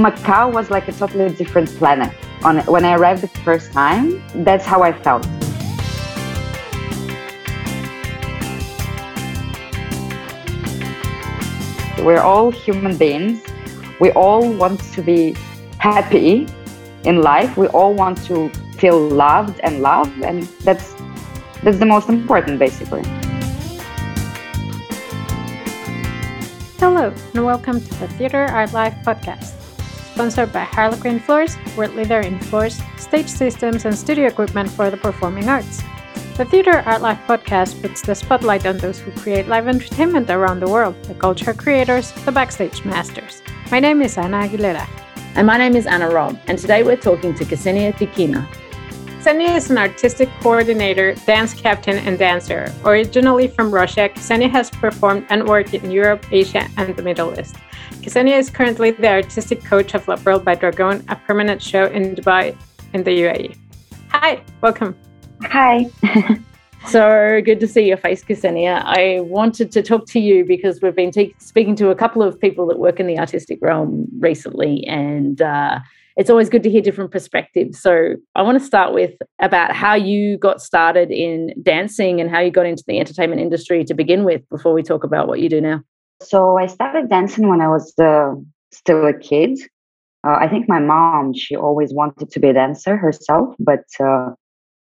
Macau 0.00 0.50
was 0.50 0.70
like 0.70 0.88
a 0.88 0.92
totally 0.92 1.28
different 1.28 1.68
planet. 1.76 2.10
On 2.42 2.60
when 2.60 2.86
I 2.86 2.94
arrived 2.94 3.20
the 3.20 3.28
first 3.44 3.70
time, 3.70 4.24
that's 4.48 4.64
how 4.64 4.80
I 4.82 4.92
felt. 4.96 5.28
We're 12.00 12.22
all 12.22 12.50
human 12.50 12.96
beings. 12.96 13.44
We 14.00 14.10
all 14.12 14.50
want 14.50 14.80
to 14.94 15.02
be 15.02 15.36
happy 15.76 16.48
in 17.04 17.20
life. 17.20 17.58
We 17.58 17.66
all 17.66 17.92
want 17.92 18.24
to 18.24 18.48
feel 18.78 18.98
loved 18.98 19.60
and 19.60 19.82
loved, 19.82 20.24
and 20.24 20.44
that's 20.64 20.94
that's 21.62 21.78
the 21.78 21.84
most 21.84 22.08
important, 22.08 22.58
basically. 22.58 23.04
Hello, 26.80 27.12
and 27.34 27.44
welcome 27.44 27.78
to 27.84 27.94
the 28.00 28.08
Theatre 28.16 28.46
Art 28.46 28.72
Life 28.72 28.96
podcast, 29.04 29.59
sponsored 30.20 30.52
by 30.52 30.64
Harlequin 30.64 31.18
Floors, 31.18 31.56
world 31.78 31.94
leader 31.94 32.20
in 32.20 32.38
floors, 32.40 32.78
stage 32.98 33.26
systems, 33.26 33.86
and 33.86 33.96
studio 33.96 34.26
equipment 34.26 34.68
for 34.70 34.90
the 34.90 34.96
performing 34.98 35.48
arts. 35.48 35.82
The 36.36 36.44
Theatre 36.44 36.82
Art 36.84 37.00
Life 37.00 37.20
podcast 37.26 37.80
puts 37.80 38.02
the 38.02 38.14
spotlight 38.14 38.66
on 38.66 38.76
those 38.76 38.98
who 38.98 39.12
create 39.12 39.48
live 39.48 39.66
entertainment 39.66 40.28
around 40.28 40.60
the 40.60 40.68
world, 40.68 40.94
the 41.04 41.14
culture 41.14 41.54
creators, 41.54 42.12
the 42.26 42.32
backstage 42.32 42.84
masters. 42.84 43.40
My 43.70 43.80
name 43.80 44.02
is 44.02 44.18
Ana 44.18 44.46
Aguilera. 44.46 44.86
And 45.36 45.46
my 45.46 45.56
name 45.56 45.74
is 45.74 45.86
Anna 45.86 46.10
Robb, 46.10 46.38
and 46.48 46.58
today 46.58 46.82
we're 46.82 46.96
talking 46.96 47.34
to 47.36 47.44
Ksenia 47.46 47.94
Tikina. 47.94 48.46
Ksenia 49.22 49.56
is 49.56 49.70
an 49.70 49.78
artistic 49.78 50.28
coordinator, 50.42 51.14
dance 51.24 51.54
captain, 51.54 51.96
and 51.96 52.18
dancer. 52.18 52.70
Originally 52.84 53.48
from 53.48 53.72
Russia, 53.72 54.10
Ksenia 54.10 54.50
has 54.50 54.68
performed 54.68 55.24
and 55.30 55.48
worked 55.48 55.72
in 55.72 55.90
Europe, 55.90 56.26
Asia, 56.30 56.68
and 56.76 56.94
the 56.94 57.02
Middle 57.02 57.40
East. 57.40 57.56
Ksenia 58.02 58.38
is 58.38 58.48
currently 58.48 58.92
the 58.92 59.08
artistic 59.08 59.62
coach 59.62 59.94
of 59.94 60.08
La 60.08 60.16
Perle 60.16 60.38
by 60.42 60.56
Dragone, 60.56 61.04
a 61.08 61.16
permanent 61.16 61.60
show 61.60 61.84
in 61.84 62.14
Dubai 62.14 62.56
in 62.94 63.04
the 63.04 63.10
UAE. 63.10 63.56
Hi, 64.08 64.42
welcome. 64.62 64.96
Hi. 65.42 65.90
so 66.86 67.42
good 67.44 67.60
to 67.60 67.68
see 67.68 67.86
your 67.86 67.98
face, 67.98 68.24
Ksenia. 68.24 68.82
I 68.86 69.20
wanted 69.20 69.70
to 69.72 69.82
talk 69.82 70.06
to 70.06 70.18
you 70.18 70.46
because 70.46 70.80
we've 70.80 70.96
been 70.96 71.10
te- 71.10 71.34
speaking 71.38 71.76
to 71.76 71.90
a 71.90 71.94
couple 71.94 72.22
of 72.22 72.40
people 72.40 72.66
that 72.68 72.78
work 72.78 73.00
in 73.00 73.06
the 73.06 73.18
artistic 73.18 73.58
realm 73.60 74.06
recently, 74.18 74.82
and 74.86 75.42
uh, 75.42 75.80
it's 76.16 76.30
always 76.30 76.48
good 76.48 76.62
to 76.62 76.70
hear 76.70 76.80
different 76.80 77.10
perspectives. 77.10 77.78
So 77.80 78.14
I 78.34 78.40
want 78.40 78.58
to 78.58 78.64
start 78.64 78.94
with 78.94 79.12
about 79.42 79.72
how 79.72 79.94
you 79.94 80.38
got 80.38 80.62
started 80.62 81.10
in 81.10 81.52
dancing 81.62 82.18
and 82.18 82.30
how 82.30 82.40
you 82.40 82.50
got 82.50 82.64
into 82.64 82.82
the 82.86 82.98
entertainment 82.98 83.42
industry 83.42 83.84
to 83.84 83.92
begin 83.92 84.24
with 84.24 84.48
before 84.48 84.72
we 84.72 84.82
talk 84.82 85.04
about 85.04 85.28
what 85.28 85.40
you 85.40 85.50
do 85.50 85.60
now. 85.60 85.82
So 86.22 86.58
I 86.58 86.66
started 86.66 87.08
dancing 87.08 87.48
when 87.48 87.60
I 87.60 87.68
was 87.68 87.98
uh, 87.98 88.34
still 88.72 89.06
a 89.06 89.14
kid. 89.14 89.58
Uh, 90.26 90.36
I 90.38 90.48
think 90.48 90.68
my 90.68 90.78
mom, 90.78 91.32
she 91.32 91.56
always 91.56 91.94
wanted 91.94 92.30
to 92.30 92.40
be 92.40 92.48
a 92.48 92.52
dancer 92.52 92.96
herself, 92.96 93.54
but 93.58 93.84
uh, 93.98 94.30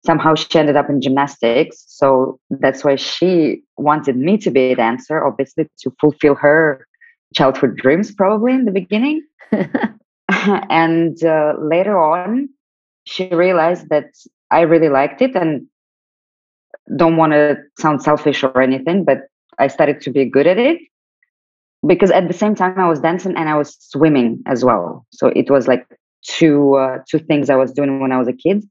somehow 0.05 0.35
she 0.35 0.59
ended 0.59 0.75
up 0.75 0.89
in 0.89 0.99
gymnastics. 1.01 1.85
So 1.87 2.39
that's 2.49 2.83
why 2.83 2.97
she 2.97 3.63
wanted 3.77 4.17
me 4.17 4.37
to 4.39 4.51
be 4.51 4.71
a 4.71 4.75
dancer, 4.75 5.25
obviously 5.25 5.69
to 5.79 5.93
fulfill 5.99 6.35
her 6.35 6.85
childhood 7.33 7.77
dreams, 7.77 8.13
probably 8.13 8.53
in 8.53 8.65
the 8.65 8.71
beginning. 8.71 9.25
and 10.69 11.23
uh, 11.23 11.53
later 11.59 11.97
on, 11.97 12.49
she 13.05 13.27
realized 13.29 13.89
that 13.89 14.11
I 14.51 14.61
really 14.61 14.89
liked 14.89 15.21
it 15.21 15.35
and 15.35 15.67
don't 16.95 17.17
want 17.17 17.33
to 17.33 17.57
sound 17.79 18.03
selfish 18.03 18.43
or 18.43 18.61
anything, 18.61 19.05
but 19.05 19.21
I 19.57 19.67
started 19.67 20.01
to 20.01 20.11
be 20.11 20.25
good 20.25 20.47
at 20.47 20.57
it 20.57 20.80
because 21.85 22.11
at 22.11 22.27
the 22.27 22.33
same 22.33 22.55
time 22.55 22.77
I 22.77 22.87
was 22.87 22.99
dancing 22.99 23.35
and 23.37 23.49
I 23.49 23.55
was 23.55 23.75
swimming 23.79 24.41
as 24.45 24.63
well. 24.63 25.05
So 25.11 25.27
it 25.27 25.49
was 25.49 25.67
like 25.67 25.85
two 26.23 26.75
uh, 26.75 26.99
two 27.09 27.19
things 27.19 27.49
I 27.49 27.55
was 27.55 27.71
doing 27.71 27.99
when 27.99 28.11
I 28.11 28.17
was 28.17 28.27
a 28.27 28.33
kid. 28.33 28.63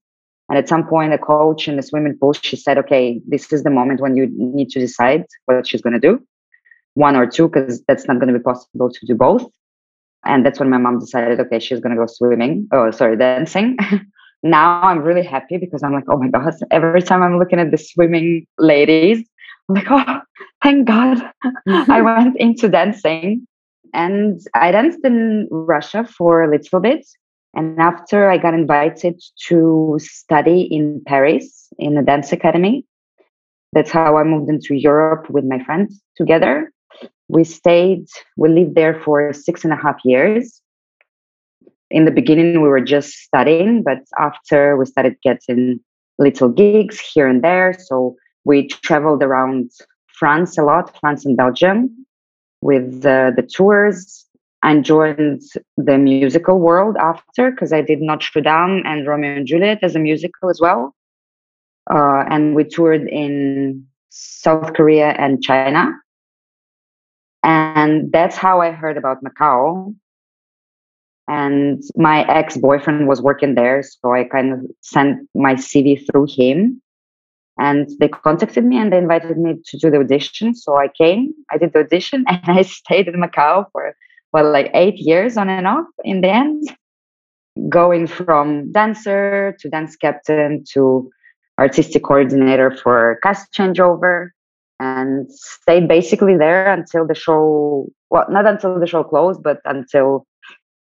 And 0.51 0.57
at 0.57 0.67
some 0.67 0.87
point, 0.87 1.13
a 1.13 1.19
coach 1.19 1.69
in 1.69 1.77
the 1.77 1.83
swimming 1.83 2.17
pool, 2.19 2.33
she 2.33 2.57
said, 2.57 2.79
"Okay, 2.79 3.21
this 3.27 3.53
is 3.53 3.65
the 3.65 3.71
moment 3.71 4.01
when 4.01 4.17
you 4.17 4.29
need 4.35 4.71
to 4.71 4.81
decide 4.81 5.25
what 5.45 5.67
she's 5.67 5.83
going 5.83 5.93
to 5.93 6.01
do, 6.01 6.25
one 6.95 7.17
or 7.17 7.27
two, 7.27 7.49
because 7.49 7.83
that's 7.87 8.09
not 8.09 8.19
going 8.19 8.33
to 8.33 8.39
be 8.39 8.43
possible 8.43 8.91
to 8.91 9.07
do 9.07 9.15
both." 9.15 9.47
And 10.25 10.45
that's 10.45 10.59
when 10.59 10.71
my 10.71 10.79
mom 10.79 10.99
decided, 10.99 11.41
okay, 11.41 11.59
she's 11.59 11.81
going 11.81 11.95
to 11.95 12.01
go 12.01 12.07
swimming. 12.07 12.69
Oh, 12.73 12.91
sorry, 12.91 13.17
dancing. 13.17 13.77
now 14.43 14.83
I'm 14.83 15.01
really 15.01 15.23
happy 15.23 15.57
because 15.59 15.83
I'm 15.83 15.93
like, 15.93 16.05
oh 16.11 16.19
my 16.19 16.29
God, 16.29 16.55
every 16.71 17.03
time 17.03 17.23
I'm 17.23 17.39
looking 17.39 17.61
at 17.61 17.71
the 17.71 17.79
swimming 17.79 18.47
ladies, 18.59 19.27
I'm 19.69 19.75
like, 19.75 19.91
oh, 19.91 20.21
thank 20.69 20.87
God 20.87 21.19
I 21.45 22.01
mm-hmm. 22.01 22.05
went 22.05 22.37
into 22.39 22.69
dancing. 22.69 23.47
And 23.95 24.41
I 24.55 24.71
danced 24.71 25.03
in 25.03 25.49
Russia 25.51 26.05
for 26.05 26.43
a 26.43 26.51
little 26.51 26.81
bit. 26.81 27.07
And 27.55 27.81
after 27.81 28.31
I 28.31 28.37
got 28.37 28.53
invited 28.53 29.21
to 29.49 29.99
study 30.01 30.69
in 30.71 31.03
Paris 31.07 31.69
in 31.79 31.97
a 31.97 32.03
dance 32.03 32.31
academy, 32.33 32.85
that's 33.73 33.91
how 33.91 34.19
I 34.19 34.25
moved 34.25 34.51
into 34.51 34.75
Europe 34.75 35.31
with 35.31 35.45
my 35.45 35.63
friends 35.65 36.01
together 36.17 36.71
we 37.29 37.45
stayed, 37.45 38.07
we 38.37 38.49
lived 38.49 38.75
there 38.75 39.01
for 39.03 39.33
six 39.33 39.65
and 39.65 39.73
a 39.73 39.77
half 39.77 39.97
years. 40.05 40.61
In 41.91 42.05
the 42.05 42.11
beginning, 42.11 42.61
we 42.61 42.69
were 42.69 42.81
just 42.81 43.13
studying, 43.13 43.83
but 43.83 43.99
after 44.19 44.77
we 44.77 44.87
started 44.87 45.17
getting 45.23 45.81
little 46.19 46.49
gigs 46.49 47.01
here 47.01 47.27
and 47.27 47.43
there. 47.43 47.75
So 47.79 48.17
we 48.45 48.69
traveled 48.69 49.23
around 49.23 49.71
France 50.19 50.59
a 50.59 50.63
lot, 50.63 50.99
France 51.01 51.25
and 51.25 51.37
Belgium, 51.37 52.07
with 52.61 53.03
the, 53.03 53.33
the 53.35 53.43
tours. 53.43 54.25
I 54.63 54.77
joined 54.81 55.43
the 55.77 55.99
musical 55.99 56.59
world 56.59 56.97
after 57.01 57.53
because 57.53 57.73
I 57.73 57.81
did 57.81 58.01
Notre 58.01 58.41
Dame 58.41 58.83
and 58.85 59.07
Romeo 59.07 59.37
and 59.37 59.47
Juliet 59.47 59.79
as 59.83 59.95
a 59.95 60.01
musical 60.01 60.51
as 60.51 60.61
well. 60.61 60.95
Uh, 61.89 62.25
and 62.29 62.55
we 62.55 62.65
toured 62.65 63.09
in 63.09 63.87
South 64.11 64.75
Korea 64.75 65.11
and 65.11 65.43
China. 65.43 65.93
And 67.45 68.11
that's 68.11 68.37
how 68.37 68.61
I 68.61 68.73
heard 68.73 68.97
about 68.97 69.23
Macau. 69.23 69.95
And 71.29 71.83
my 71.95 72.27
ex 72.27 72.57
boyfriend 72.57 73.07
was 73.07 73.23
working 73.23 73.55
there. 73.55 73.83
So 73.83 74.13
I 74.13 74.25
kind 74.25 74.53
of 74.53 74.61
sent 74.81 75.29
my 75.35 75.55
CV 75.55 76.05
through 76.11 76.27
him. 76.31 76.83
And 77.59 77.89
they 77.99 78.09
contacted 78.09 78.65
me 78.65 78.79
and 78.79 78.93
they 78.93 78.99
invited 78.99 79.37
me 79.37 79.57
to 79.67 79.79
do 79.79 79.91
the 79.91 79.99
audition. 79.99 80.55
So 80.55 80.77
I 80.77 80.89
came, 80.89 81.33
I 81.51 81.59
did 81.59 81.73
the 81.73 81.81
audition, 81.81 82.25
and 82.29 82.41
I 82.47 82.63
stayed 82.63 83.09
in 83.09 83.15
Macau 83.15 83.67
for, 83.73 83.95
well, 84.33 84.51
like 84.51 84.71
eight 84.75 84.99
years 84.99 85.37
on 85.37 85.49
and 85.49 85.67
off 85.67 85.87
in 86.05 86.21
the 86.21 86.29
end, 86.29 86.69
going 87.69 88.07
from 88.07 88.71
dancer 88.73 89.57
to 89.61 89.69
dance 89.69 89.97
captain 89.97 90.65
to 90.73 91.11
artistic 91.59 92.05
coordinator 92.05 92.71
for 92.71 93.19
cast 93.23 93.53
changeover 93.53 94.29
and 94.81 95.31
stayed 95.33 95.89
basically 95.89 96.37
there 96.37 96.73
until 96.73 97.07
the 97.07 97.15
show 97.15 97.87
well 98.11 98.27
not 98.31 98.47
until 98.47 98.79
the 98.79 98.87
show 98.87 99.03
closed 99.03 99.43
but 99.43 99.61
until 99.65 100.27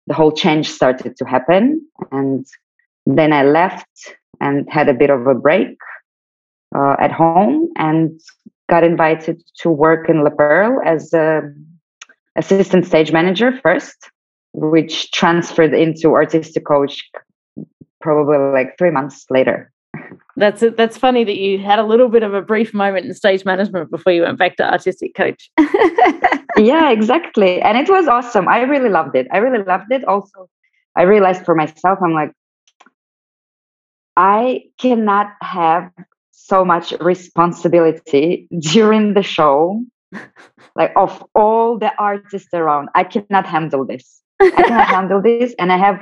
the 0.08 0.14
whole 0.14 0.32
change 0.32 0.68
started 0.68 1.16
to 1.16 1.24
happen 1.24 1.80
and 2.10 2.44
then 3.06 3.32
i 3.32 3.44
left 3.44 4.16
and 4.40 4.68
had 4.68 4.88
a 4.88 4.94
bit 4.94 5.10
of 5.10 5.26
a 5.26 5.34
break 5.34 5.76
uh, 6.74 6.96
at 6.98 7.12
home 7.12 7.68
and 7.76 8.20
got 8.68 8.84
invited 8.84 9.42
to 9.60 9.70
work 9.70 10.08
in 10.08 10.24
La 10.24 10.30
Perle 10.30 10.80
as 10.84 11.12
a 11.12 11.42
assistant 12.36 12.84
stage 12.84 13.12
manager 13.12 13.52
first 13.62 14.10
which 14.52 15.10
transferred 15.12 15.74
into 15.74 16.12
artistic 16.12 16.64
coach 16.66 17.02
probably 18.00 18.38
like 18.52 18.76
three 18.78 18.90
months 18.90 19.24
later 19.30 19.70
that's 20.36 20.62
it. 20.62 20.76
That's 20.76 20.98
funny 20.98 21.24
that 21.24 21.36
you 21.36 21.58
had 21.58 21.78
a 21.78 21.84
little 21.84 22.08
bit 22.08 22.22
of 22.22 22.34
a 22.34 22.42
brief 22.42 22.74
moment 22.74 23.06
in 23.06 23.14
stage 23.14 23.44
management 23.44 23.90
before 23.90 24.12
you 24.12 24.22
went 24.22 24.38
back 24.38 24.56
to 24.56 24.68
artistic 24.68 25.14
coach. 25.14 25.50
yeah, 26.56 26.90
exactly. 26.90 27.62
And 27.62 27.78
it 27.78 27.88
was 27.88 28.08
awesome. 28.08 28.48
I 28.48 28.62
really 28.62 28.88
loved 28.88 29.14
it. 29.14 29.28
I 29.32 29.38
really 29.38 29.62
loved 29.64 29.92
it. 29.92 30.04
Also, 30.04 30.48
I 30.96 31.02
realized 31.02 31.44
for 31.44 31.54
myself, 31.54 31.98
I'm 32.02 32.12
like, 32.12 32.32
I 34.16 34.64
cannot 34.78 35.32
have 35.40 35.90
so 36.46 36.62
much 36.64 36.92
responsibility 37.00 38.46
during 38.58 39.14
the 39.14 39.22
show, 39.22 39.82
like 40.76 40.92
of 40.94 41.24
all 41.34 41.78
the 41.78 41.90
artists 41.98 42.52
around. 42.52 42.90
I 42.94 43.04
cannot 43.04 43.46
handle 43.46 43.86
this. 43.86 44.20
I 44.40 44.50
cannot 44.50 44.86
handle 44.96 45.22
this. 45.22 45.54
And 45.58 45.72
I 45.72 45.78
have 45.78 46.00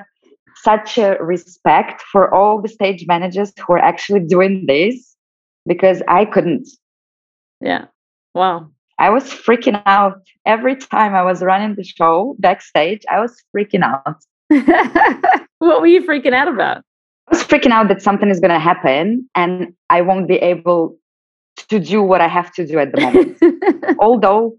such 0.56 0.98
a 0.98 1.16
respect 1.20 2.02
for 2.10 2.32
all 2.34 2.60
the 2.60 2.68
stage 2.68 3.06
managers 3.06 3.52
who 3.56 3.74
are 3.74 3.78
actually 3.78 4.20
doing 4.20 4.64
this 4.66 5.16
because 5.66 6.02
I 6.08 6.24
couldn't. 6.24 6.68
Yeah. 7.60 7.86
Wow. 8.34 8.70
I 8.98 9.10
was 9.10 9.24
freaking 9.24 9.80
out 9.86 10.22
every 10.44 10.76
time 10.76 11.14
I 11.14 11.22
was 11.22 11.42
running 11.42 11.76
the 11.76 11.84
show 11.84 12.36
backstage. 12.40 13.02
I 13.08 13.20
was 13.20 13.40
freaking 13.54 13.82
out. 13.82 14.16
what 15.58 15.80
were 15.80 15.86
you 15.86 16.02
freaking 16.02 16.34
out 16.34 16.48
about? 16.48 16.82
Was 17.32 17.42
freaking 17.42 17.70
out 17.70 17.88
that 17.88 18.02
something 18.02 18.28
is 18.28 18.40
going 18.40 18.50
to 18.50 18.58
happen 18.58 19.28
and 19.34 19.74
I 19.88 20.02
won't 20.02 20.28
be 20.28 20.36
able 20.36 20.98
to 21.68 21.80
do 21.80 22.02
what 22.02 22.20
I 22.20 22.28
have 22.28 22.52
to 22.54 22.66
do 22.66 22.78
at 22.78 22.92
the 22.92 23.00
moment. 23.00 23.96
Although, 24.00 24.54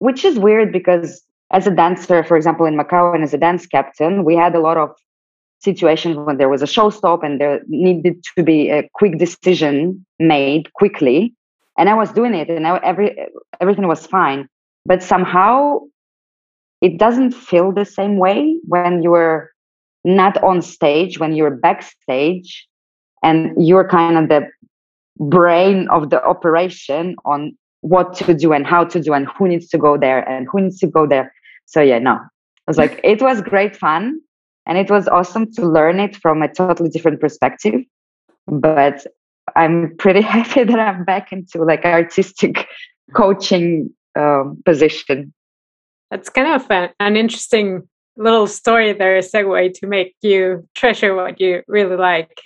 which 0.00 0.22
is 0.22 0.38
weird 0.38 0.70
because 0.70 1.22
as 1.50 1.66
a 1.66 1.70
dancer, 1.70 2.22
for 2.22 2.36
example, 2.36 2.66
in 2.66 2.76
Macau 2.76 3.14
and 3.14 3.24
as 3.24 3.32
a 3.32 3.38
dance 3.38 3.66
captain, 3.66 4.22
we 4.22 4.36
had 4.36 4.54
a 4.54 4.60
lot 4.60 4.76
of 4.76 4.90
situations 5.60 6.18
when 6.18 6.36
there 6.36 6.50
was 6.50 6.60
a 6.60 6.66
show 6.66 6.90
stop 6.90 7.22
and 7.22 7.40
there 7.40 7.60
needed 7.68 8.22
to 8.36 8.42
be 8.42 8.68
a 8.68 8.86
quick 8.92 9.16
decision 9.18 10.04
made 10.18 10.70
quickly. 10.74 11.34
And 11.78 11.88
I 11.88 11.94
was 11.94 12.12
doing 12.12 12.34
it 12.34 12.50
and 12.50 12.66
I, 12.66 12.76
every, 12.84 13.16
everything 13.60 13.88
was 13.88 14.06
fine. 14.06 14.46
But 14.84 15.02
somehow 15.02 15.80
it 16.82 16.98
doesn't 16.98 17.32
feel 17.32 17.72
the 17.72 17.86
same 17.86 18.18
way 18.18 18.58
when 18.66 19.02
you're 19.02 19.53
not 20.04 20.42
on 20.42 20.62
stage, 20.62 21.18
when 21.18 21.34
you're 21.34 21.50
backstage 21.50 22.66
and 23.22 23.52
you're 23.56 23.88
kind 23.88 24.18
of 24.18 24.28
the 24.28 24.48
brain 25.18 25.88
of 25.88 26.10
the 26.10 26.22
operation 26.24 27.16
on 27.24 27.56
what 27.80 28.14
to 28.14 28.34
do 28.34 28.52
and 28.52 28.66
how 28.66 28.84
to 28.84 29.00
do 29.00 29.12
and 29.12 29.28
who 29.28 29.48
needs 29.48 29.68
to 29.68 29.78
go 29.78 29.96
there 29.96 30.26
and 30.28 30.46
who 30.50 30.60
needs 30.60 30.78
to 30.78 30.86
go 30.86 31.06
there. 31.06 31.32
So 31.66 31.80
yeah, 31.80 31.98
no. 31.98 32.12
I 32.12 32.70
was 32.70 32.78
like, 32.78 33.00
it 33.04 33.20
was 33.20 33.42
great 33.42 33.76
fun 33.76 34.20
and 34.66 34.78
it 34.78 34.90
was 34.90 35.06
awesome 35.08 35.52
to 35.52 35.66
learn 35.66 36.00
it 36.00 36.16
from 36.16 36.42
a 36.42 36.52
totally 36.52 36.88
different 36.88 37.20
perspective. 37.20 37.82
But 38.46 39.06
I'm 39.54 39.96
pretty 39.98 40.20
happy 40.36 40.64
that 40.64 40.78
I'm 40.78 41.04
back 41.04 41.32
into 41.32 41.62
like 41.62 41.84
artistic 41.84 42.66
coaching 43.14 43.90
um, 44.18 44.62
position. 44.64 45.32
That's 46.10 46.28
kind 46.28 46.48
of 46.48 46.70
an, 46.70 46.90
an 47.00 47.16
interesting 47.16 47.88
little 48.16 48.46
story 48.46 48.92
there, 48.92 49.16
a 49.16 49.20
segue 49.20 49.74
to 49.74 49.86
make 49.86 50.14
you 50.22 50.68
treasure 50.74 51.14
what 51.14 51.40
you 51.40 51.62
really 51.66 51.96
like. 51.96 52.40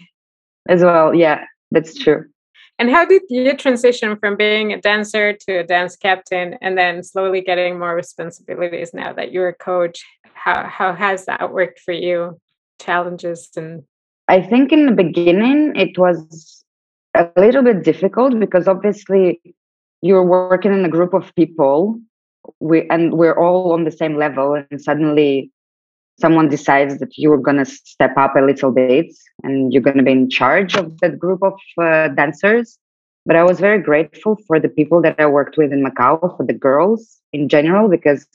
As 0.69 0.83
well, 0.83 1.15
yeah, 1.15 1.45
that's 1.71 1.95
true. 1.95 2.27
And 2.79 2.91
how 2.91 3.05
did 3.05 3.23
you 3.29 3.57
transition 3.57 4.17
from 4.17 4.37
being 4.37 4.73
a 4.73 4.81
dancer 4.81 5.33
to 5.33 5.59
a 5.59 5.65
dance 5.65 5.97
captain 5.97 6.57
and 6.61 6.79
then 6.79 7.03
slowly 7.03 7.41
getting 7.41 7.79
more 7.79 7.95
responsibilities 7.95 8.95
now 8.95 9.13
that 9.15 9.33
you're 9.33 9.49
a 9.49 9.55
coach? 9.55 10.05
How 10.35 10.65
how 10.65 10.93
has 10.95 11.27
that 11.27 11.53
worked 11.53 11.81
for 11.81 11.93
you? 11.93 12.41
Challenges 12.81 13.51
and 13.57 13.83
I 14.29 14.41
think 14.41 14.71
in 14.73 14.87
the 14.87 14.93
beginning 14.93 15.75
it 15.75 15.99
was 15.99 16.65
a 17.15 17.29
little 17.37 17.63
bit 17.63 17.83
difficult 17.83 18.39
because 18.39 18.69
obviously 18.69 19.41
you're 20.01 20.23
working 20.23 20.73
in 20.73 20.85
a 20.85 20.89
group 20.89 21.15
of 21.15 21.35
people 21.35 21.99
we 22.61 22.89
and 22.91 23.15
we're 23.15 23.37
all 23.37 23.73
on 23.73 23.83
the 23.83 23.91
same 23.91 24.17
level 24.17 24.63
and 24.71 24.81
suddenly 24.81 25.51
someone 26.21 26.49
decides 26.49 26.99
that 26.99 27.17
you're 27.17 27.39
going 27.39 27.59
to 27.59 27.65
step 27.65 28.17
up 28.17 28.35
a 28.37 28.41
little 28.41 28.73
bit 28.73 29.07
and 29.43 29.73
you're 29.73 29.83
going 29.83 29.97
to 29.97 30.03
be 30.03 30.13
in 30.13 30.29
charge 30.29 30.77
of 30.77 30.99
that 31.01 31.19
group 31.19 31.43
of 31.43 31.55
uh, 31.81 32.09
dancers. 32.09 32.79
But 33.25 33.37
I 33.37 33.45
was 33.45 33.61
very 33.61 33.81
grateful 33.81 34.37
for 34.47 34.59
the 34.59 34.69
people 34.69 35.01
that 35.03 35.17
I 35.19 35.27
worked 35.27 35.57
with 35.57 35.73
in 35.73 35.85
Macau, 35.85 36.37
for 36.37 36.45
the 36.45 36.53
girls 36.53 37.19
in 37.33 37.49
general, 37.49 37.89
because 37.89 38.27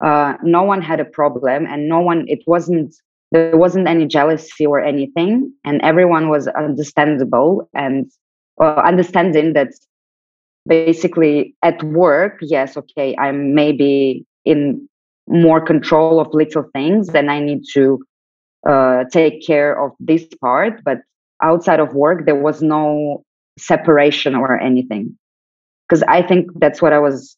uh, 0.00 0.34
no 0.42 0.62
one 0.62 0.82
had 0.82 1.00
a 1.00 1.04
problem 1.04 1.66
and 1.66 1.88
no 1.88 2.00
one, 2.00 2.26
it 2.28 2.40
wasn't, 2.46 2.94
there 3.32 3.56
wasn't 3.56 3.88
any 3.88 4.06
jealousy 4.06 4.66
or 4.66 4.80
anything. 4.80 5.52
And 5.64 5.80
everyone 5.82 6.28
was 6.28 6.46
understandable 6.46 7.68
and 7.74 8.10
uh, 8.60 8.74
understanding 8.84 9.54
that 9.54 9.72
basically 10.66 11.56
at 11.62 11.82
work, 11.82 12.38
yes, 12.42 12.76
okay, 12.76 13.16
I'm 13.16 13.54
maybe 13.54 14.26
in 14.44 14.88
more 15.28 15.60
control 15.60 16.20
of 16.20 16.28
little 16.32 16.64
things 16.72 17.08
then 17.08 17.28
i 17.28 17.40
need 17.40 17.62
to 17.72 17.98
uh, 18.66 19.04
take 19.12 19.46
care 19.46 19.80
of 19.82 19.92
this 20.00 20.26
part. 20.40 20.82
But 20.84 20.98
outside 21.42 21.80
of 21.80 21.94
work 21.94 22.26
there 22.26 22.34
was 22.34 22.60
no 22.60 23.22
separation 23.58 24.34
or 24.34 24.58
anything. 24.60 25.16
Because 25.88 26.02
i 26.08 26.22
think 26.22 26.50
that's 26.56 26.82
what 26.82 26.92
i 26.92 26.98
was 26.98 27.36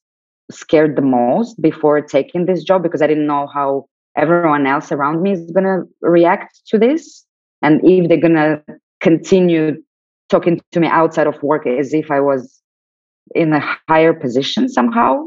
scared 0.50 0.96
the 0.96 1.02
most 1.02 1.60
before 1.60 2.00
taking 2.00 2.46
this 2.46 2.64
job 2.64 2.82
because 2.82 3.02
i 3.02 3.06
didn't 3.06 3.26
know 3.26 3.46
how 3.54 3.86
everyone 4.16 4.66
else 4.66 4.90
around 4.90 5.22
me 5.22 5.32
is 5.32 5.50
going 5.52 5.64
to 5.64 5.82
react 6.00 6.60
to 6.66 6.76
this. 6.76 7.24
And 7.62 7.80
if 7.84 8.08
they're 8.08 8.20
going 8.20 8.34
to 8.34 8.60
continue 9.00 9.76
talking 10.30 10.60
to 10.72 10.80
me 10.80 10.88
outside 10.88 11.26
of 11.26 11.40
work 11.42 11.66
as 11.66 11.92
if 11.94 12.10
i 12.10 12.20
was 12.20 12.60
in 13.34 13.52
a 13.52 13.60
higher 13.88 14.12
position 14.12 14.68
somehow 14.68 15.26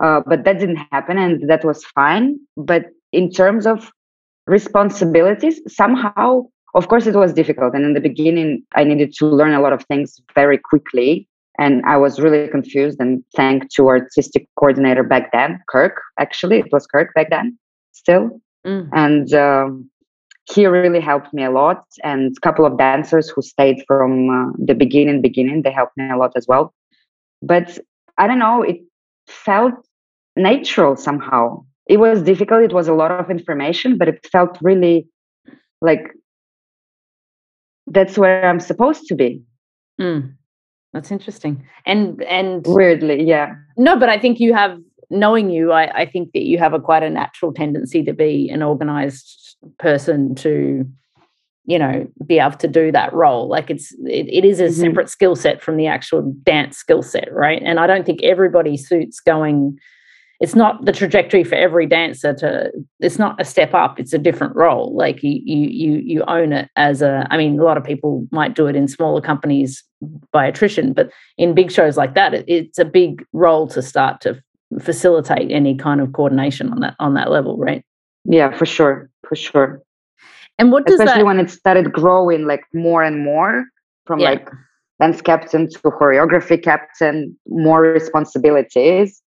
uh, 0.00 0.20
but 0.26 0.44
that 0.44 0.58
didn't 0.58 0.82
happen 0.90 1.18
and 1.18 1.48
that 1.48 1.64
was 1.64 1.84
fine. 1.84 2.38
But 2.56 2.86
in 3.12 3.30
terms 3.30 3.66
of 3.66 3.90
responsibilities 4.46 5.60
somehow 5.68 6.42
of 6.74 6.88
course 6.88 7.06
it 7.06 7.14
was 7.14 7.32
difficult. 7.32 7.74
And 7.74 7.84
in 7.84 7.94
the 7.94 8.00
beginning 8.00 8.62
i 8.74 8.84
needed 8.84 9.12
to 9.18 9.26
learn 9.26 9.54
a 9.54 9.60
lot 9.60 9.72
of 9.72 9.84
things 9.84 10.20
very 10.34 10.58
quickly. 10.58 11.28
And 11.58 11.82
i 11.86 11.96
was 11.96 12.20
really 12.20 12.48
confused 12.48 12.98
and 13.00 13.22
thank 13.36 13.70
to 13.74 13.88
our 13.88 13.98
artistic 13.98 14.48
coordinator 14.58 15.02
back 15.02 15.32
then 15.32 15.60
kirk 15.68 16.00
actually. 16.18 16.58
It 16.58 16.72
was 16.72 16.86
kirk 16.86 17.12
back 17.14 17.30
then 17.30 17.58
still. 17.92 18.40
Mm. 18.66 18.90
and 18.92 19.32
um, 19.32 19.90
he 20.52 20.66
really 20.66 21.00
helped 21.00 21.32
me 21.32 21.44
a 21.44 21.50
lot. 21.50 21.82
And 22.04 22.36
a 22.36 22.40
couple 22.40 22.66
of 22.66 22.76
dancers 22.76 23.30
who 23.30 23.40
stayed 23.40 23.82
from 23.86 24.28
uh, 24.28 24.52
the 24.58 24.74
beginning 24.74 25.22
beginning 25.22 25.62
they 25.62 25.72
helped 25.72 25.96
me 25.96 26.10
a 26.10 26.16
lot 26.16 26.32
as 26.36 26.46
well. 26.48 26.74
But 27.42 27.78
i 28.18 28.26
don't 28.26 28.38
know 28.38 28.62
it 28.62 28.80
felt 29.26 29.74
natural 30.36 30.96
somehow. 30.96 31.64
It 31.86 31.98
was 31.98 32.22
difficult. 32.22 32.62
It 32.62 32.72
was 32.72 32.88
a 32.88 32.94
lot 32.94 33.10
of 33.10 33.30
information, 33.30 33.98
but 33.98 34.08
it 34.08 34.24
felt 34.30 34.58
really 34.62 35.08
like 35.80 36.12
that's 37.86 38.16
where 38.16 38.48
I'm 38.48 38.60
supposed 38.60 39.06
to 39.08 39.14
be. 39.14 39.42
Mm, 40.00 40.34
that's 40.92 41.10
interesting. 41.10 41.66
And 41.86 42.22
and 42.22 42.64
weirdly, 42.66 43.24
yeah. 43.24 43.54
No, 43.76 43.98
but 43.98 44.08
I 44.08 44.18
think 44.18 44.38
you 44.38 44.54
have 44.54 44.78
knowing 45.10 45.50
you, 45.50 45.72
I, 45.72 46.02
I 46.02 46.06
think 46.06 46.32
that 46.32 46.44
you 46.44 46.58
have 46.58 46.72
a 46.72 46.80
quite 46.80 47.02
a 47.02 47.10
natural 47.10 47.52
tendency 47.52 48.04
to 48.04 48.12
be 48.12 48.48
an 48.48 48.62
organized 48.62 49.56
person 49.78 50.34
to 50.36 50.86
you 51.66 51.78
know 51.78 52.06
be 52.26 52.38
able 52.38 52.56
to 52.56 52.66
do 52.66 52.90
that 52.90 53.12
role 53.12 53.48
like 53.48 53.70
it's 53.70 53.92
it, 54.06 54.26
it 54.28 54.44
is 54.44 54.60
a 54.60 54.64
mm-hmm. 54.64 54.80
separate 54.80 55.08
skill 55.10 55.36
set 55.36 55.60
from 55.62 55.76
the 55.76 55.86
actual 55.86 56.22
dance 56.42 56.78
skill 56.78 57.02
set 57.02 57.28
right 57.32 57.62
and 57.64 57.78
i 57.78 57.86
don't 57.86 58.06
think 58.06 58.22
everybody 58.22 58.76
suits 58.76 59.20
going 59.20 59.78
it's 60.40 60.54
not 60.54 60.86
the 60.86 60.92
trajectory 60.92 61.44
for 61.44 61.54
every 61.54 61.86
dancer 61.86 62.32
to 62.32 62.72
it's 62.98 63.18
not 63.18 63.38
a 63.40 63.44
step 63.44 63.74
up 63.74 64.00
it's 64.00 64.14
a 64.14 64.18
different 64.18 64.56
role. 64.56 64.94
Like 64.96 65.22
you 65.22 65.40
you 65.44 65.98
you 65.98 66.24
own 66.26 66.52
it 66.52 66.70
as 66.76 67.02
a 67.02 67.26
i 67.30 67.36
mean 67.36 67.58
a 67.58 67.64
lot 67.64 67.76
of 67.76 67.84
people 67.84 68.26
might 68.32 68.54
do 68.54 68.66
it 68.66 68.74
in 68.74 68.88
smaller 68.88 69.20
companies 69.20 69.84
by 70.32 70.46
attrition 70.46 70.92
but 70.92 71.10
in 71.36 71.54
big 71.54 71.70
shows 71.70 71.96
like 71.96 72.14
that 72.14 72.32
it, 72.32 72.44
it's 72.48 72.78
a 72.78 72.84
big 72.84 73.24
role 73.32 73.68
to 73.68 73.82
start 73.82 74.20
to 74.22 74.42
facilitate 74.80 75.50
any 75.50 75.76
kind 75.76 76.00
of 76.00 76.12
coordination 76.12 76.70
on 76.70 76.80
that 76.80 76.94
on 76.98 77.14
that 77.14 77.30
level 77.30 77.56
right? 77.58 77.84
Yeah 78.24 78.56
for 78.56 78.66
sure 78.66 79.10
for 79.28 79.36
sure. 79.36 79.82
And 80.58 80.72
what 80.72 80.84
does 80.86 81.00
especially 81.00 81.22
that, 81.22 81.26
when 81.26 81.40
it 81.40 81.50
started 81.50 81.92
growing 81.92 82.46
like 82.46 82.64
more 82.74 83.02
and 83.02 83.24
more 83.24 83.64
from 84.06 84.18
yeah. 84.18 84.30
like 84.30 84.48
dance 85.00 85.22
captain 85.22 85.68
to 85.70 85.78
choreography 85.78 86.62
captain 86.62 87.38
more 87.46 87.80
responsibilities 87.82 89.22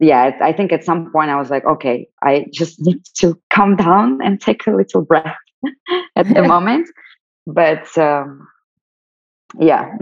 yeah, 0.00 0.36
I 0.40 0.52
think 0.52 0.72
at 0.72 0.84
some 0.84 1.10
point 1.10 1.30
I 1.30 1.36
was 1.36 1.50
like, 1.50 1.64
okay, 1.64 2.08
I 2.22 2.46
just 2.52 2.80
need 2.84 3.04
to 3.16 3.38
calm 3.50 3.76
down 3.76 4.20
and 4.22 4.40
take 4.40 4.66
a 4.66 4.70
little 4.70 5.02
breath 5.02 5.36
at 6.16 6.32
the 6.32 6.42
moment. 6.46 6.88
But 7.46 7.96
um, 7.96 8.46
yeah. 9.58 9.96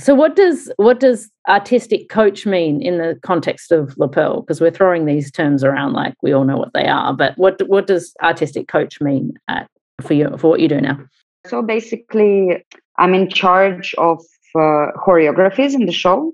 so 0.00 0.14
what 0.14 0.36
does 0.36 0.72
what 0.76 1.00
does 1.00 1.30
artistic 1.48 2.08
coach 2.08 2.46
mean 2.46 2.80
in 2.80 2.98
the 2.98 3.18
context 3.22 3.72
of 3.72 3.96
La 3.98 4.06
Perle? 4.06 4.40
Because 4.40 4.60
we're 4.60 4.70
throwing 4.70 5.04
these 5.04 5.30
terms 5.30 5.62
around 5.62 5.92
like 5.92 6.14
we 6.22 6.32
all 6.32 6.44
know 6.44 6.56
what 6.56 6.72
they 6.72 6.86
are. 6.86 7.12
But 7.12 7.36
what 7.36 7.60
what 7.68 7.86
does 7.86 8.14
artistic 8.22 8.68
coach 8.68 9.00
mean 9.00 9.34
at, 9.48 9.68
for 10.00 10.14
you 10.14 10.34
for 10.38 10.48
what 10.48 10.60
you 10.60 10.68
do 10.68 10.80
now? 10.80 10.98
So 11.46 11.60
basically, 11.60 12.64
I'm 12.98 13.14
in 13.14 13.28
charge 13.28 13.94
of 13.98 14.18
uh, 14.54 14.92
choreographies 14.96 15.74
in 15.74 15.86
the 15.86 15.92
show. 15.92 16.32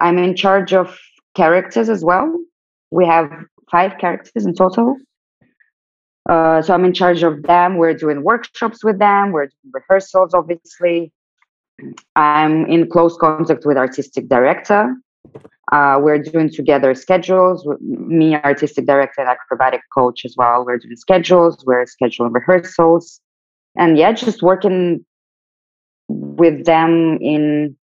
I'm 0.00 0.18
in 0.18 0.34
charge 0.34 0.72
of 0.72 0.98
characters 1.34 1.88
as 1.88 2.04
well. 2.04 2.32
We 2.90 3.06
have 3.06 3.30
five 3.70 3.98
characters 3.98 4.46
in 4.46 4.54
total. 4.54 4.96
Uh, 6.28 6.62
so 6.62 6.74
I'm 6.74 6.84
in 6.84 6.92
charge 6.92 7.22
of 7.22 7.42
them. 7.42 7.76
We're 7.76 7.94
doing 7.94 8.22
workshops 8.22 8.84
with 8.84 8.98
them. 8.98 9.32
We're 9.32 9.46
doing 9.46 9.72
rehearsals, 9.72 10.34
obviously. 10.34 11.12
I'm 12.14 12.66
in 12.66 12.88
close 12.88 13.16
contact 13.16 13.64
with 13.64 13.76
artistic 13.76 14.28
director. 14.28 14.94
Uh, 15.72 15.98
we're 16.00 16.18
doing 16.18 16.50
together 16.50 16.94
schedules. 16.94 17.66
Me, 17.80 18.34
artistic 18.34 18.86
director, 18.86 19.20
and 19.20 19.30
acrobatic 19.30 19.80
coach 19.94 20.24
as 20.24 20.34
well. 20.36 20.64
We're 20.64 20.78
doing 20.78 20.96
schedules. 20.96 21.64
We're 21.64 21.84
scheduling 21.84 22.34
rehearsals, 22.34 23.20
and 23.76 23.96
yeah, 23.96 24.12
just 24.12 24.42
working 24.42 25.04
with 26.08 26.64
them 26.64 27.18
in. 27.20 27.76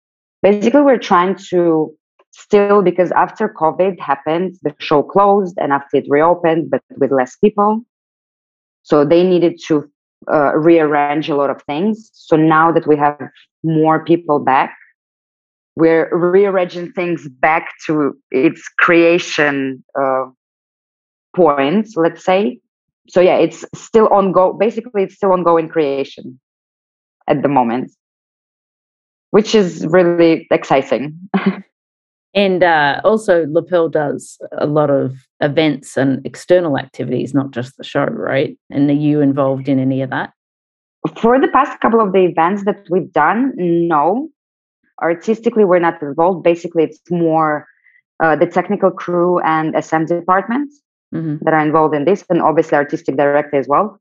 Basically, 0.42 0.80
we're 0.82 0.98
trying 0.98 1.36
to 1.50 1.94
still 2.36 2.82
because 2.82 3.10
after 3.12 3.48
covid 3.48 3.98
happened 4.00 4.56
the 4.62 4.74
show 4.78 5.02
closed 5.02 5.56
and 5.58 5.72
after 5.72 5.98
it 5.98 6.06
reopened 6.08 6.70
but 6.70 6.82
with 6.98 7.12
less 7.12 7.36
people 7.36 7.80
so 8.82 9.04
they 9.04 9.22
needed 9.22 9.58
to 9.66 9.88
uh, 10.32 10.52
rearrange 10.56 11.28
a 11.28 11.36
lot 11.36 11.50
of 11.50 11.62
things 11.62 12.10
so 12.12 12.36
now 12.36 12.72
that 12.72 12.86
we 12.86 12.96
have 12.96 13.18
more 13.62 14.04
people 14.04 14.38
back 14.38 14.74
we're 15.76 16.08
rearranging 16.16 16.92
things 16.92 17.28
back 17.28 17.68
to 17.86 18.16
its 18.30 18.68
creation 18.78 19.84
uh, 19.98 20.24
let's 21.96 22.24
say. 22.24 22.60
So 23.08 23.20
yeah, 23.20 23.36
it's 23.36 23.64
still 23.74 24.08
ongoing. 24.08 24.58
Basically, 24.58 25.02
it's 25.02 25.16
still 25.16 25.32
ongoing 25.32 25.68
creation 25.68 26.40
at 27.28 27.42
the 27.42 27.48
moment, 27.48 27.90
which 29.30 29.54
is 29.54 29.86
really 29.86 30.46
exciting. 30.50 31.18
and 32.34 32.64
uh, 32.64 33.00
also, 33.04 33.46
La 33.46 33.60
Perle 33.60 33.88
does 33.88 34.38
a 34.58 34.66
lot 34.66 34.90
of 34.90 35.14
events 35.40 35.96
and 35.96 36.24
external 36.26 36.76
activities, 36.78 37.32
not 37.32 37.52
just 37.52 37.76
the 37.76 37.84
show, 37.84 38.04
right? 38.06 38.56
And 38.70 38.90
are 38.90 38.94
you 38.94 39.20
involved 39.20 39.68
in 39.68 39.78
any 39.78 40.02
of 40.02 40.10
that? 40.10 40.32
For 41.20 41.40
the 41.40 41.48
past 41.48 41.80
couple 41.80 42.00
of 42.00 42.12
the 42.12 42.24
events 42.24 42.64
that 42.64 42.84
we've 42.90 43.12
done, 43.12 43.52
no. 43.56 44.30
Artistically, 45.02 45.64
we're 45.64 45.78
not 45.78 46.02
involved. 46.02 46.42
Basically, 46.42 46.84
it's 46.84 47.00
more 47.10 47.66
uh, 48.22 48.36
the 48.36 48.46
technical 48.46 48.90
crew 48.90 49.38
and 49.40 49.74
SM 49.84 50.04
departments 50.04 50.80
mm-hmm. 51.14 51.36
that 51.44 51.54
are 51.54 51.64
involved 51.64 51.94
in 51.94 52.04
this, 52.04 52.24
and 52.30 52.42
obviously 52.42 52.76
artistic 52.76 53.16
director 53.16 53.56
as 53.56 53.68
well. 53.68 54.00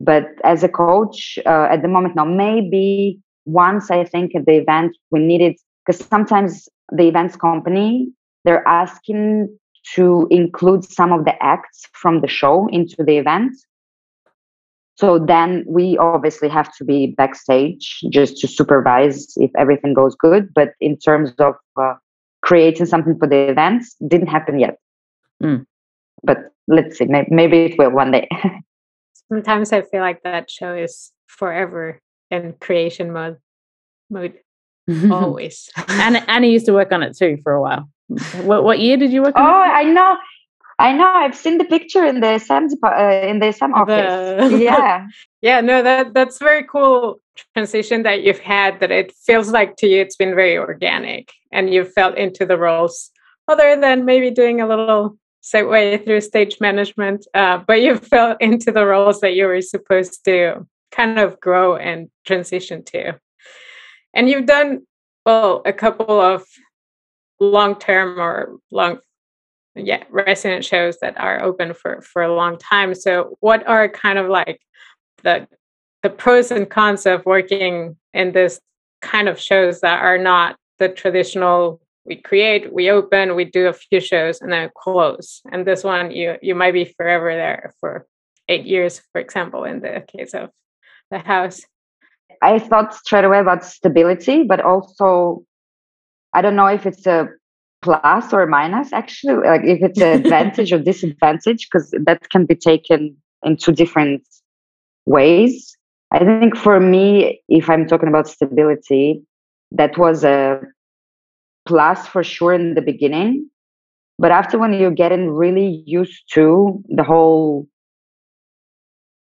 But 0.00 0.26
as 0.44 0.62
a 0.62 0.68
coach, 0.68 1.38
uh, 1.44 1.68
at 1.70 1.82
the 1.82 1.88
moment 1.88 2.16
now, 2.16 2.24
maybe 2.24 3.20
once 3.44 3.90
I 3.90 4.04
think 4.04 4.34
at 4.34 4.46
the 4.46 4.56
event 4.56 4.96
we 5.10 5.20
needed 5.20 5.56
because 5.84 6.04
sometimes 6.04 6.68
the 6.92 7.08
events 7.08 7.36
company 7.36 8.12
they're 8.44 8.66
asking 8.66 9.58
to 9.94 10.26
include 10.30 10.84
some 10.84 11.12
of 11.12 11.24
the 11.24 11.42
acts 11.42 11.86
from 11.92 12.20
the 12.20 12.28
show 12.28 12.68
into 12.68 13.04
the 13.04 13.18
event. 13.18 13.54
So 14.96 15.18
then 15.18 15.64
we 15.68 15.96
obviously 15.98 16.48
have 16.48 16.74
to 16.76 16.84
be 16.84 17.14
backstage 17.16 18.00
just 18.10 18.38
to 18.38 18.48
supervise 18.48 19.32
if 19.36 19.50
everything 19.56 19.94
goes 19.94 20.16
good. 20.16 20.48
But 20.54 20.72
in 20.80 20.96
terms 20.98 21.32
of 21.38 21.54
uh, 21.80 21.94
creating 22.42 22.86
something 22.86 23.16
for 23.18 23.28
the 23.28 23.50
events, 23.50 23.94
didn't 24.08 24.26
happen 24.26 24.58
yet. 24.58 24.78
Mm. 25.42 25.66
But 26.24 26.38
let's 26.66 26.98
see, 26.98 27.04
maybe, 27.04 27.28
maybe 27.30 27.58
it 27.66 27.78
will 27.78 27.90
one 27.90 28.10
day. 28.10 28.28
Sometimes 29.28 29.72
I 29.72 29.82
feel 29.82 30.00
like 30.00 30.22
that 30.24 30.50
show 30.50 30.74
is 30.74 31.12
forever 31.26 32.00
in 32.30 32.54
creation 32.60 33.12
mode. 33.12 33.36
Mode 34.10 34.38
always. 35.10 35.70
Anna, 35.88 36.24
Anna 36.28 36.46
used 36.46 36.66
to 36.66 36.72
work 36.72 36.92
on 36.92 37.02
it 37.02 37.16
too 37.16 37.38
for 37.42 37.52
a 37.52 37.60
while. 37.60 37.88
What 38.42 38.64
what 38.64 38.78
year 38.78 38.96
did 38.96 39.12
you 39.12 39.22
work? 39.22 39.36
On 39.36 39.44
Oh, 39.44 39.48
I 39.48 39.84
know. 39.84 40.16
I 40.78 40.92
know. 40.92 41.12
I've 41.12 41.36
seen 41.36 41.58
the 41.58 41.64
picture 41.64 42.04
in 42.04 42.20
the 42.20 42.38
SM 42.38 42.68
uh, 42.84 43.20
in 43.22 43.40
the 43.40 43.52
SM 43.52 43.74
office. 43.74 44.50
The... 44.50 44.58
yeah, 44.62 45.06
yeah. 45.42 45.60
No, 45.60 45.82
that 45.82 46.14
that's 46.14 46.38
very 46.38 46.64
cool 46.64 47.20
transition 47.54 48.02
that 48.04 48.22
you've 48.22 48.38
had. 48.38 48.80
That 48.80 48.90
it 48.90 49.12
feels 49.12 49.50
like 49.50 49.76
to 49.76 49.86
you, 49.86 50.00
it's 50.00 50.16
been 50.16 50.34
very 50.34 50.56
organic, 50.56 51.32
and 51.52 51.72
you've 51.72 51.92
felt 51.92 52.16
into 52.16 52.46
the 52.46 52.56
roles, 52.56 53.10
other 53.48 53.78
than 53.78 54.04
maybe 54.04 54.30
doing 54.30 54.60
a 54.60 54.68
little 54.68 55.18
segue 55.42 56.04
through 56.04 56.20
stage 56.20 56.58
management. 56.60 57.26
Uh, 57.34 57.58
but 57.58 57.82
you 57.82 57.96
fell 57.96 58.36
into 58.40 58.70
the 58.70 58.86
roles 58.86 59.20
that 59.20 59.34
you 59.34 59.46
were 59.46 59.60
supposed 59.60 60.24
to 60.24 60.66
kind 60.92 61.18
of 61.18 61.40
grow 61.40 61.76
and 61.76 62.08
transition 62.24 62.84
to, 62.84 63.18
and 64.14 64.28
you've 64.28 64.46
done 64.46 64.86
well 65.24 65.62
a 65.64 65.72
couple 65.72 66.20
of 66.20 66.44
long 67.40 67.78
term 67.78 68.18
or 68.18 68.58
long 68.70 68.98
yeah 69.74 70.02
resident 70.10 70.64
shows 70.64 70.98
that 71.00 71.18
are 71.18 71.42
open 71.42 71.74
for 71.74 72.00
for 72.02 72.22
a 72.22 72.34
long 72.34 72.58
time. 72.58 72.94
So 72.94 73.36
what 73.40 73.66
are 73.66 73.88
kind 73.88 74.18
of 74.18 74.28
like 74.28 74.60
the 75.22 75.46
the 76.02 76.10
pros 76.10 76.50
and 76.50 76.68
cons 76.68 77.06
of 77.06 77.24
working 77.26 77.96
in 78.14 78.32
this 78.32 78.60
kind 79.00 79.28
of 79.28 79.38
shows 79.38 79.80
that 79.80 80.02
are 80.02 80.18
not 80.18 80.56
the 80.78 80.88
traditional 80.88 81.80
we 82.04 82.16
create 82.16 82.72
we 82.72 82.90
open 82.90 83.34
we 83.34 83.44
do 83.44 83.66
a 83.66 83.72
few 83.72 84.00
shows 84.00 84.40
and 84.40 84.52
then 84.52 84.70
close? 84.76 85.40
And 85.52 85.66
this 85.66 85.84
one 85.84 86.10
you 86.10 86.36
you 86.42 86.54
might 86.54 86.72
be 86.72 86.84
forever 86.84 87.34
there 87.34 87.74
for 87.80 88.06
eight 88.48 88.64
years 88.64 89.00
for 89.12 89.20
example 89.20 89.64
in 89.64 89.80
the 89.80 90.04
case 90.08 90.34
of 90.34 90.50
the 91.10 91.18
house 91.18 91.62
i 92.42 92.58
thought 92.58 92.94
straight 92.94 93.24
away 93.24 93.38
about 93.38 93.64
stability 93.64 94.42
but 94.42 94.60
also 94.60 95.42
i 96.34 96.40
don't 96.40 96.56
know 96.56 96.66
if 96.66 96.86
it's 96.86 97.06
a 97.06 97.28
plus 97.82 98.32
or 98.32 98.42
a 98.42 98.48
minus 98.48 98.92
actually 98.92 99.34
like 99.34 99.62
if 99.64 99.82
it's 99.82 100.00
an 100.00 100.20
advantage 100.24 100.72
or 100.72 100.78
disadvantage 100.78 101.68
because 101.70 101.94
that 102.04 102.28
can 102.30 102.44
be 102.44 102.54
taken 102.54 103.16
in 103.44 103.56
two 103.56 103.72
different 103.72 104.22
ways. 105.06 105.76
I 106.10 106.18
think 106.18 106.56
for 106.56 106.80
me 106.80 107.40
if 107.48 107.68
i'm 107.68 107.86
talking 107.86 108.08
about 108.08 108.28
stability 108.28 109.22
that 109.72 109.96
was 109.98 110.24
a 110.24 110.60
plus 111.66 112.06
for 112.06 112.24
sure 112.24 112.54
in 112.54 112.74
the 112.74 112.80
beginning. 112.80 113.50
But 114.18 114.32
after 114.32 114.58
when 114.58 114.72
you're 114.72 114.90
getting 114.90 115.30
really 115.30 115.84
used 115.86 116.22
to 116.32 116.82
the 116.88 117.04
whole 117.04 117.68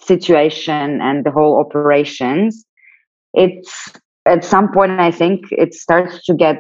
situation 0.02 1.02
and 1.02 1.26
the 1.26 1.32
whole 1.32 1.58
operations 1.58 2.66
it's 3.34 3.92
at 4.26 4.44
some 4.44 4.72
point 4.72 4.92
i 5.00 5.12
think 5.12 5.46
it 5.52 5.74
starts 5.74 6.24
to 6.24 6.34
get 6.34 6.58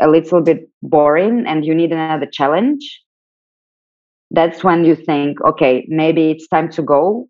a 0.00 0.08
little 0.08 0.40
bit 0.40 0.68
boring 0.82 1.44
and 1.46 1.64
you 1.64 1.74
need 1.74 1.92
another 1.92 2.26
challenge, 2.26 3.02
that's 4.30 4.64
when 4.64 4.84
you 4.84 4.96
think, 4.96 5.40
okay, 5.42 5.86
maybe 5.88 6.30
it's 6.30 6.48
time 6.48 6.70
to 6.72 6.82
go. 6.82 7.28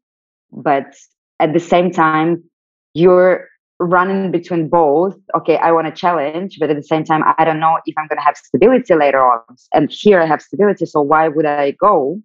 But 0.53 0.95
at 1.41 1.53
the 1.53 1.61
same 1.61 1.91
time, 1.91 2.43
you're 2.95 3.49
running 3.81 4.31
between 4.31 4.69
both. 4.69 5.17
Okay, 5.37 5.57
I 5.57 5.73
want 5.73 5.89
a 5.89 5.93
challenge, 5.93 6.59
but 6.59 6.71
at 6.71 6.77
the 6.77 6.83
same 6.83 7.05
time, 7.05 7.23
I 7.37 7.45
don't 7.45 7.61
know 7.61 7.79
if 7.85 7.95
I'm 7.99 8.07
going 8.07 8.19
to 8.19 8.25
have 8.25 8.37
stability 8.37 8.95
later 8.95 9.23
on. 9.23 9.41
And 9.75 9.91
here 9.91 10.21
I 10.21 10.27
have 10.27 10.41
stability, 10.41 10.87
so 10.87 11.03
why 11.03 11.29
would 11.29 11.45
I 11.47 11.73
go? 11.73 12.21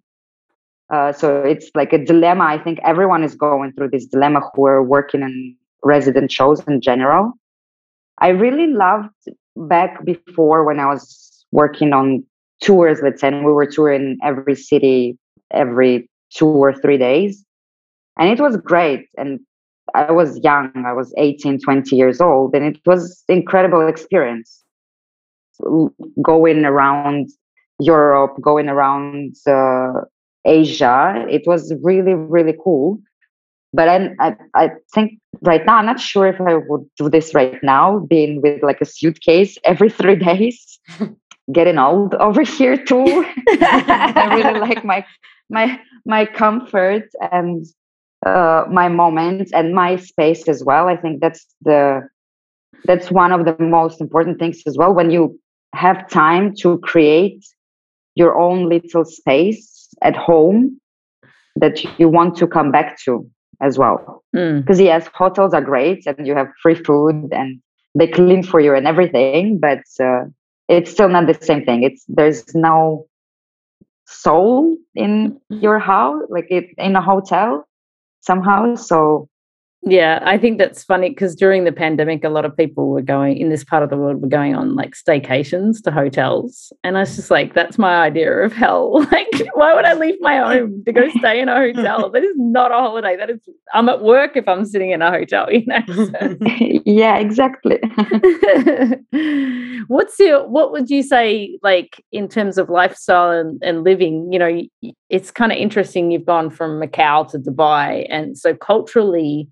Uh, 0.88 1.12
so 1.12 1.42
it's 1.42 1.70
like 1.74 1.92
a 1.92 2.04
dilemma. 2.04 2.44
I 2.44 2.58
think 2.58 2.80
everyone 2.82 3.22
is 3.22 3.34
going 3.34 3.72
through 3.72 3.90
this 3.90 4.06
dilemma 4.06 4.40
who 4.54 4.66
are 4.66 4.82
working 4.82 5.22
in 5.22 5.56
resident 5.82 6.30
shows 6.30 6.60
in 6.66 6.80
general. 6.80 7.32
I 8.18 8.28
really 8.28 8.66
loved 8.66 9.14
back 9.56 10.04
before 10.04 10.64
when 10.64 10.78
I 10.78 10.86
was 10.86 11.44
working 11.52 11.92
on 11.92 12.24
tours, 12.62 13.00
let's 13.02 13.20
say, 13.20 13.28
and 13.28 13.44
we 13.44 13.52
were 13.52 13.66
touring 13.66 14.18
every 14.22 14.54
city 14.54 15.18
every 15.52 16.08
two 16.32 16.46
or 16.46 16.72
three 16.72 16.98
days. 16.98 17.44
And 18.18 18.30
it 18.30 18.40
was 18.40 18.56
great. 18.58 19.06
And 19.16 19.40
I 19.94 20.12
was 20.12 20.38
young, 20.44 20.70
I 20.86 20.92
was 20.92 21.12
18, 21.16 21.60
20 21.60 21.96
years 21.96 22.20
old, 22.20 22.54
and 22.54 22.64
it 22.64 22.80
was 22.86 23.24
incredible 23.28 23.86
experience 23.88 24.62
going 26.22 26.64
around 26.64 27.28
Europe, 27.80 28.36
going 28.40 28.68
around 28.68 29.34
uh, 29.46 30.02
Asia. 30.44 31.26
It 31.28 31.42
was 31.46 31.74
really, 31.82 32.14
really 32.14 32.54
cool 32.62 32.98
but 33.72 33.88
I, 33.88 34.10
I, 34.18 34.34
I 34.54 34.70
think 34.94 35.20
right 35.42 35.64
now 35.64 35.76
i'm 35.76 35.86
not 35.86 36.00
sure 36.00 36.26
if 36.26 36.40
i 36.40 36.56
would 36.56 36.88
do 36.96 37.08
this 37.08 37.34
right 37.34 37.58
now 37.62 38.00
being 38.00 38.42
with 38.42 38.62
like 38.62 38.80
a 38.80 38.84
suitcase 38.84 39.56
every 39.64 39.90
three 39.90 40.16
days 40.30 40.78
getting 41.52 41.78
old 41.78 42.14
over 42.14 42.42
here 42.42 42.76
too. 42.76 43.04
I 43.48 44.32
really 44.34 44.60
like 44.60 44.84
my 44.84 45.04
my 45.48 45.80
my 46.04 46.24
comfort 46.24 47.08
and 47.32 47.66
uh, 48.26 48.64
my 48.70 48.88
moments 48.88 49.52
and 49.52 49.74
my 49.74 49.96
space 49.96 50.48
as 50.48 50.62
well. 50.64 50.88
I 50.88 50.96
think 50.96 51.20
that's 51.20 51.46
the 51.62 52.08
that's 52.84 53.10
one 53.10 53.32
of 53.32 53.44
the 53.44 53.56
most 53.62 54.00
important 54.00 54.38
things 54.38 54.62
as 54.66 54.76
well 54.76 54.94
when 54.94 55.10
you 55.10 55.38
have 55.74 56.08
time 56.08 56.54
to 56.56 56.78
create 56.78 57.44
your 58.14 58.38
own 58.38 58.68
little 58.68 59.04
space 59.04 59.88
at 60.02 60.16
home 60.16 60.80
that 61.56 61.84
you 61.98 62.08
want 62.08 62.36
to 62.36 62.46
come 62.46 62.70
back 62.72 62.98
to 63.04 63.28
as 63.60 63.78
well. 63.78 64.22
Because 64.32 64.78
mm. 64.78 64.84
yes, 64.84 65.08
hotels 65.14 65.54
are 65.54 65.60
great 65.60 66.06
and 66.06 66.26
you 66.26 66.34
have 66.34 66.48
free 66.62 66.74
food 66.74 67.28
and 67.32 67.60
they 67.94 68.06
clean 68.06 68.42
for 68.42 68.60
you 68.60 68.74
and 68.74 68.86
everything, 68.86 69.58
but 69.58 69.82
uh, 70.00 70.24
it's 70.68 70.90
still 70.90 71.08
not 71.08 71.26
the 71.26 71.34
same 71.34 71.64
thing. 71.64 71.82
It's 71.82 72.04
there's 72.08 72.54
no 72.54 73.06
soul 74.06 74.76
in 74.94 75.40
your 75.48 75.78
house, 75.78 76.22
like 76.28 76.46
it, 76.50 76.66
in 76.78 76.96
a 76.96 77.02
hotel 77.02 77.66
somehow. 78.20 78.74
So 78.76 79.28
yeah, 79.82 80.20
I 80.24 80.36
think 80.36 80.58
that's 80.58 80.84
funny 80.84 81.08
because 81.08 81.34
during 81.34 81.64
the 81.64 81.72
pandemic, 81.72 82.22
a 82.22 82.28
lot 82.28 82.44
of 82.44 82.54
people 82.54 82.88
were 82.88 83.00
going 83.00 83.38
in 83.38 83.48
this 83.48 83.64
part 83.64 83.82
of 83.82 83.88
the 83.88 83.96
world 83.96 84.20
were 84.20 84.28
going 84.28 84.54
on 84.54 84.76
like 84.76 84.94
staycations 84.94 85.82
to 85.84 85.90
hotels. 85.90 86.70
And 86.84 86.98
I 86.98 87.00
was 87.00 87.16
just 87.16 87.30
like, 87.30 87.54
that's 87.54 87.78
my 87.78 88.02
idea 88.02 88.30
of 88.30 88.52
hell. 88.52 89.06
Like, 89.10 89.48
why 89.54 89.74
would 89.74 89.84
I 89.84 89.94
leave 89.94 90.20
my 90.20 90.36
home 90.36 90.84
to 90.84 90.92
go 90.92 91.08
stay 91.18 91.40
in 91.40 91.48
a 91.48 91.56
hotel? 91.56 92.10
That 92.10 92.22
is 92.22 92.34
not 92.36 92.70
a 92.70 92.74
holiday. 92.74 93.16
That 93.16 93.30
is, 93.30 93.40
I'm 93.74 93.88
at 93.88 94.02
work 94.02 94.36
if 94.36 94.46
I'm 94.46 94.64
sitting 94.64 94.90
in 94.90 95.02
a 95.02 95.10
hotel, 95.10 95.50
you 95.50 95.64
know? 95.66 95.80
So. 95.88 96.36
yeah, 96.84 97.16
exactly. 97.16 97.80
What's 99.88 100.18
your, 100.18 100.46
what 100.46 100.70
would 100.72 100.90
you 100.90 101.02
say, 101.02 101.58
like, 101.62 102.04
in 102.12 102.28
terms 102.28 102.56
of 102.56 102.68
lifestyle 102.68 103.30
and, 103.30 103.60
and 103.62 103.82
living? 103.82 104.32
You 104.32 104.38
know, 104.38 104.62
it's 105.08 105.30
kind 105.30 105.50
of 105.50 105.58
interesting. 105.58 106.10
You've 106.10 106.26
gone 106.26 106.50
from 106.50 106.80
Macau 106.80 107.28
to 107.30 107.38
Dubai. 107.38 108.06
And 108.08 108.38
so 108.38 108.54
culturally, 108.54 109.48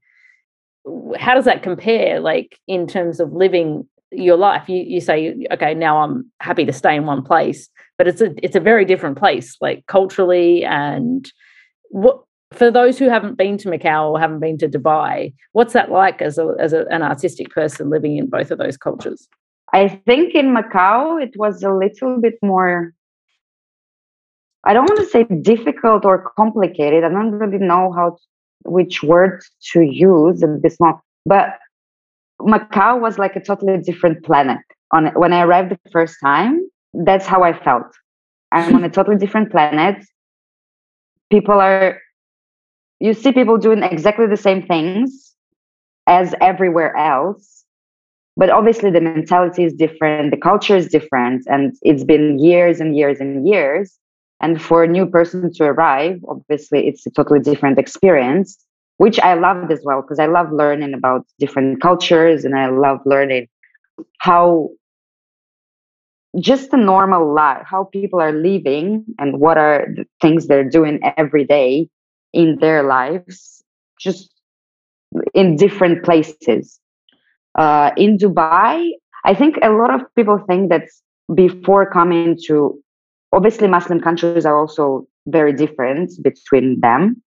how 1.19 1.35
does 1.35 1.45
that 1.45 1.63
compare 1.63 2.21
like 2.21 2.59
in 2.67 2.87
terms 2.87 3.21
of 3.21 3.33
living 3.33 3.87
your 4.11 4.37
life 4.37 4.69
you 4.69 4.83
you 4.83 5.01
say 5.01 5.47
okay 5.51 5.75
now 5.75 6.03
i'm 6.03 6.31
happy 6.41 6.65
to 6.65 6.73
stay 6.73 6.97
in 6.97 7.05
one 7.05 7.23
place 7.23 7.69
but 7.99 8.07
it's 8.07 8.21
a 8.21 8.33
it's 8.43 8.57
a 8.57 8.61
very 8.61 8.85
different 8.85 9.19
place, 9.19 9.57
like 9.61 9.85
culturally 9.87 10.65
and 10.65 11.31
what 11.91 12.23
for 12.53 12.71
those 12.71 12.99
who 12.99 13.11
haven't 13.11 13.37
been 13.37 13.59
to 13.59 13.69
Macau 13.69 14.11
or 14.11 14.19
haven't 14.19 14.41
been 14.41 14.57
to 14.59 14.69
Dubai, 14.69 15.35
what's 15.53 15.75
that 15.75 15.91
like 15.91 16.23
as 16.23 16.39
a 16.39 16.55
as 16.61 16.73
a, 16.73 16.87
an 16.91 17.03
artistic 17.03 17.51
person 17.51 17.91
living 17.91 18.17
in 18.17 18.31
both 18.31 18.51
of 18.51 18.59
those 18.59 18.77
cultures? 18.77 19.29
I 19.75 19.89
think 19.89 20.35
in 20.35 20.55
Macau 20.55 21.23
it 21.23 21.33
was 21.37 21.63
a 21.63 21.73
little 21.73 22.21
bit 22.21 22.35
more. 22.41 22.95
I 24.65 24.73
don't 24.73 24.89
want 24.89 25.01
to 25.01 25.07
say 25.07 25.25
difficult 25.43 26.05
or 26.05 26.33
complicated. 26.37 27.05
I 27.05 27.09
don't 27.09 27.33
really 27.33 27.59
know 27.59 27.93
how 27.93 28.17
which 28.65 29.03
word 29.03 29.43
to 29.73 29.83
use 29.83 30.43
at 30.43 30.63
this 30.63 30.79
moment, 30.81 31.01
but 31.25 31.59
Macau 32.41 33.01
was 33.01 33.19
like 33.19 33.37
a 33.37 33.41
totally 33.41 33.79
different 33.79 34.25
planet. 34.25 34.59
On 34.93 35.07
when 35.15 35.33
I 35.33 35.43
arrived 35.43 35.73
the 35.73 35.91
first 35.91 36.17
time, 36.23 36.69
that's 36.95 37.27
how 37.27 37.43
I 37.43 37.53
felt. 37.53 37.87
I'm 38.53 38.75
on 38.77 38.85
a 38.85 38.91
totally 38.91 39.17
different 39.17 39.51
planet. 39.51 40.05
People 41.31 41.61
are 41.61 41.99
you 43.01 43.15
see 43.15 43.33
people 43.33 43.59
doing 43.59 43.83
exactly 43.83 44.27
the 44.27 44.37
same 44.37 44.67
things 44.67 45.35
as 46.07 46.35
everywhere 46.41 46.97
else 46.97 47.65
but 48.37 48.51
obviously 48.51 48.91
the 48.91 49.01
mentality 49.01 49.65
is 49.65 49.73
different 49.75 50.31
the 50.31 50.37
culture 50.37 50.77
is 50.77 50.89
different 50.89 51.45
and 51.47 51.75
it's 51.83 52.05
been 52.05 52.39
years 52.39 52.81
and 52.81 52.97
years 52.97 53.21
and 53.21 53.47
years 53.47 53.99
and 54.41 54.61
for 54.63 54.85
a 54.85 54.89
new 54.89 55.07
person 55.07 55.53
to 55.53 55.65
arrive 55.65 56.21
obviously 56.29 56.87
it's 56.87 57.07
a 57.07 57.11
totally 57.11 57.41
different 57.41 57.79
experience 57.79 58.59
which 58.97 59.19
i 59.21 59.35
loved 59.35 59.71
as 59.73 59.81
well 59.85 60.03
because 60.03 60.19
i 60.19 60.27
love 60.27 60.53
learning 60.53 60.95
about 60.95 61.27
different 61.39 61.81
cultures 61.81 62.45
and 62.45 62.57
i 62.57 62.69
love 62.69 62.99
learning 63.05 63.47
how 64.19 64.69
just 66.39 66.73
a 66.73 66.77
normal 66.77 67.35
life 67.35 67.63
how 67.65 67.85
people 67.85 68.21
are 68.21 68.33
living 68.33 69.05
and 69.19 69.41
what 69.41 69.57
are 69.59 69.87
the 69.97 70.05
things 70.21 70.47
they're 70.47 70.69
doing 70.69 71.01
every 71.17 71.45
day 71.45 71.89
in 72.33 72.59
their 72.61 72.83
lives, 72.83 73.63
just 74.01 74.31
in 75.35 75.57
different 75.57 76.05
places. 76.05 76.81
Uh, 77.57 77.91
in 77.97 78.19
Dubai, 78.19 78.91
I 79.25 79.35
think 79.35 79.57
a 79.63 79.71
lot 79.71 79.93
of 79.93 80.03
people 80.15 80.39
think 80.47 80.71
that 80.71 80.85
before 81.35 81.91
coming 81.91 82.37
to, 82.47 82.81
obviously, 83.33 83.69
Muslim 83.69 84.01
countries 84.01 84.47
are 84.47 84.59
also 84.59 85.07
very 85.27 85.53
different 85.53 86.11
between 86.23 86.81
them. 86.81 87.23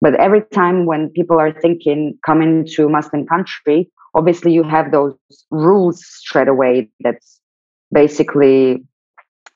But 0.00 0.14
every 0.16 0.42
time 0.52 0.86
when 0.86 1.08
people 1.10 1.38
are 1.38 1.52
thinking 1.52 2.18
coming 2.26 2.66
to 2.74 2.88
Muslim 2.88 3.26
country, 3.26 3.90
obviously 4.14 4.52
you 4.52 4.62
have 4.62 4.92
those 4.92 5.14
rules 5.50 6.04
straight 6.04 6.48
away. 6.48 6.90
That's 7.00 7.40
basically 7.92 8.84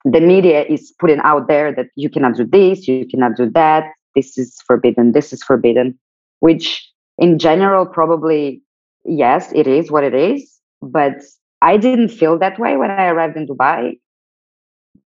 the 0.05 0.21
media 0.21 0.65
is 0.65 0.93
putting 0.99 1.21
out 1.21 1.49
there 1.49 1.75
that 1.75 1.89
you 1.97 2.09
cannot 2.09 2.37
do 2.37 2.45
this, 2.45 2.89
you 2.89 3.07
cannot 3.07 3.37
do 3.37 3.51
that, 3.51 3.91
this 4.15 4.39
is 4.39 4.57
forbidden, 4.67 5.13
this 5.13 5.33
is 5.33 5.43
forbidden, 5.43 5.99
which 6.41 6.89
in 7.19 7.39
general, 7.39 7.85
probably, 7.85 8.63
yes, 9.05 9.53
it 9.55 9.67
is 9.67 9.91
what 9.91 10.05
it 10.05 10.15
is. 10.15 10.59
But 10.81 11.17
I 11.61 11.77
didn't 11.77 12.09
feel 12.09 12.39
that 12.39 12.59
way 12.59 12.77
when 12.77 12.91
I 12.91 13.07
arrived 13.07 13.37
in 13.37 13.47
Dubai 13.47 13.99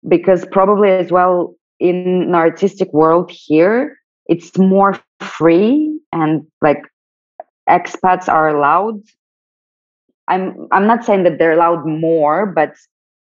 because 0.09 0.45
probably 0.53 0.91
as 0.91 1.11
well 1.11 1.55
in 1.79 2.25
an 2.29 2.35
artistic 2.35 2.93
world 2.93 3.31
here, 3.31 3.97
it's 4.27 4.57
more 4.59 4.99
free 5.21 5.99
and 6.13 6.47
like 6.63 6.83
expats 7.69 8.29
are 8.29 8.49
allowed. 8.49 9.03
I'm 10.29 10.69
I'm 10.73 10.87
not 10.87 11.05
saying 11.05 11.25
that 11.25 11.39
they're 11.39 11.53
allowed 11.53 11.87
more, 11.87 12.47
but 12.47 12.75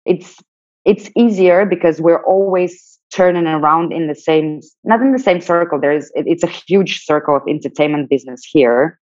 it's 0.04 0.36
it's 0.84 1.10
easier 1.16 1.66
because 1.66 2.00
we're 2.00 2.24
always 2.24 2.98
turning 3.12 3.46
around 3.46 3.92
in 3.92 4.08
the 4.08 4.14
same 4.14 4.60
not 4.84 5.00
in 5.00 5.12
the 5.12 5.18
same 5.18 5.40
circle 5.40 5.80
there's 5.80 6.10
it's 6.14 6.42
a 6.42 6.48
huge 6.48 7.04
circle 7.04 7.36
of 7.36 7.42
entertainment 7.48 8.10
business 8.10 8.44
here 8.44 8.98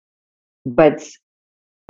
but 0.67 1.09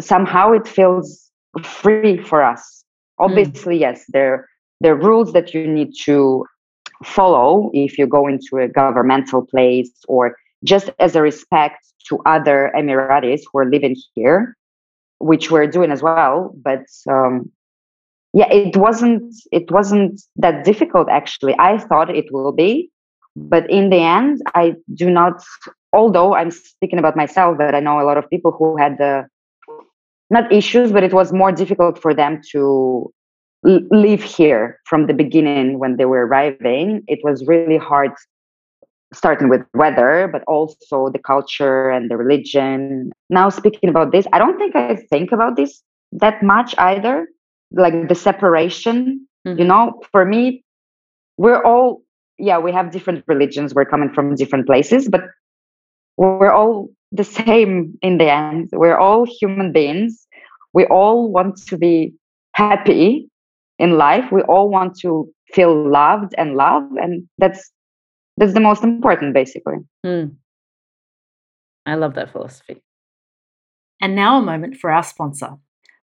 somehow 0.00 0.52
it 0.52 0.68
feels 0.68 1.30
free 1.62 2.18
for 2.22 2.42
us 2.42 2.84
hmm. 3.18 3.24
obviously 3.24 3.76
mm. 3.76 3.80
yes 3.80 4.04
there 4.08 4.46
are 4.90 4.96
rules 4.96 5.32
that 5.32 5.54
you 5.54 5.66
need 5.66 5.92
to 6.04 6.44
follow 7.04 7.70
if 7.72 7.98
you 7.98 8.06
go 8.06 8.26
into 8.26 8.58
a 8.58 8.68
governmental 8.68 9.44
place 9.44 9.90
or 10.08 10.36
just 10.64 10.90
as 10.98 11.16
a 11.16 11.22
respect 11.22 11.78
to 12.08 12.18
other 12.26 12.72
emiratis 12.76 13.42
who 13.50 13.58
are 13.58 13.70
living 13.70 13.96
here 14.14 14.56
which 15.18 15.52
we're 15.52 15.68
doing 15.68 15.92
as 15.92 16.02
well. 16.02 16.52
But 16.56 16.86
um, 17.08 17.50
yeah 18.34 18.50
it 18.50 18.76
wasn't 18.76 19.34
it 19.52 19.70
wasn't 19.70 20.20
that 20.36 20.64
difficult 20.64 21.08
actually. 21.08 21.54
I 21.58 21.78
thought 21.78 22.14
it 22.14 22.26
will 22.32 22.52
be 22.52 22.90
but 23.36 23.68
in 23.70 23.90
the 23.90 23.96
end 23.96 24.42
i 24.54 24.74
do 24.94 25.10
not 25.10 25.42
although 25.92 26.34
i'm 26.34 26.50
speaking 26.50 26.98
about 26.98 27.16
myself 27.16 27.56
but 27.56 27.74
i 27.74 27.80
know 27.80 28.00
a 28.00 28.04
lot 28.04 28.18
of 28.18 28.28
people 28.28 28.52
who 28.52 28.76
had 28.76 28.98
the 28.98 29.26
not 30.30 30.50
issues 30.52 30.92
but 30.92 31.02
it 31.02 31.12
was 31.12 31.32
more 31.32 31.52
difficult 31.52 32.00
for 32.00 32.14
them 32.14 32.40
to 32.50 33.12
live 33.64 34.22
here 34.22 34.80
from 34.86 35.06
the 35.06 35.14
beginning 35.14 35.78
when 35.78 35.96
they 35.96 36.04
were 36.04 36.26
arriving. 36.26 37.02
It 37.06 37.20
was 37.22 37.46
really 37.46 37.78
hard 37.78 38.10
starting 39.14 39.48
with 39.48 39.60
weather 39.74 40.28
but 40.32 40.42
also 40.46 41.10
the 41.10 41.18
culture 41.18 41.90
and 41.90 42.10
the 42.10 42.16
religion. 42.16 43.12
Now 43.28 43.50
speaking 43.50 43.90
about 43.90 44.10
this 44.10 44.26
i 44.32 44.38
don't 44.38 44.58
think 44.58 44.74
i 44.74 44.96
think 44.96 45.32
about 45.32 45.56
this 45.56 45.82
that 46.12 46.42
much 46.42 46.74
either 46.78 47.28
like 47.72 48.08
the 48.08 48.14
separation 48.14 49.26
mm-hmm. 49.46 49.58
you 49.58 49.64
know? 49.64 50.00
For 50.12 50.24
me 50.24 50.64
we're 51.36 51.62
all 51.62 52.02
yeah 52.38 52.58
we 52.58 52.72
have 52.72 52.90
different 52.90 53.24
religions. 53.28 53.74
We're 53.74 53.84
coming 53.84 54.12
from 54.12 54.34
different 54.34 54.66
places 54.66 55.08
but 55.08 55.22
we're 56.16 56.52
all 56.52 56.88
the 57.10 57.24
same 57.24 57.98
in 58.00 58.16
the 58.16 58.32
end. 58.32 58.70
We're 58.72 58.96
all 58.96 59.26
human 59.26 59.72
beings. 59.72 60.26
We 60.72 60.86
all 60.86 61.30
want 61.30 61.58
to 61.66 61.76
be 61.76 62.14
happy 62.54 63.28
in 63.78 63.96
life 63.98 64.30
we 64.32 64.42
all 64.42 64.68
want 64.68 64.98
to 64.98 65.28
feel 65.52 65.90
loved 65.90 66.34
and 66.38 66.56
love 66.56 66.84
and 66.96 67.28
that's 67.38 67.70
that's 68.36 68.54
the 68.54 68.60
most 68.60 68.82
important 68.82 69.34
basically 69.34 69.76
mm. 70.04 70.34
i 71.86 71.94
love 71.94 72.14
that 72.14 72.30
philosophy 72.32 72.82
and 74.00 74.14
now 74.14 74.38
a 74.38 74.42
moment 74.42 74.76
for 74.76 74.90
our 74.90 75.02
sponsor 75.02 75.50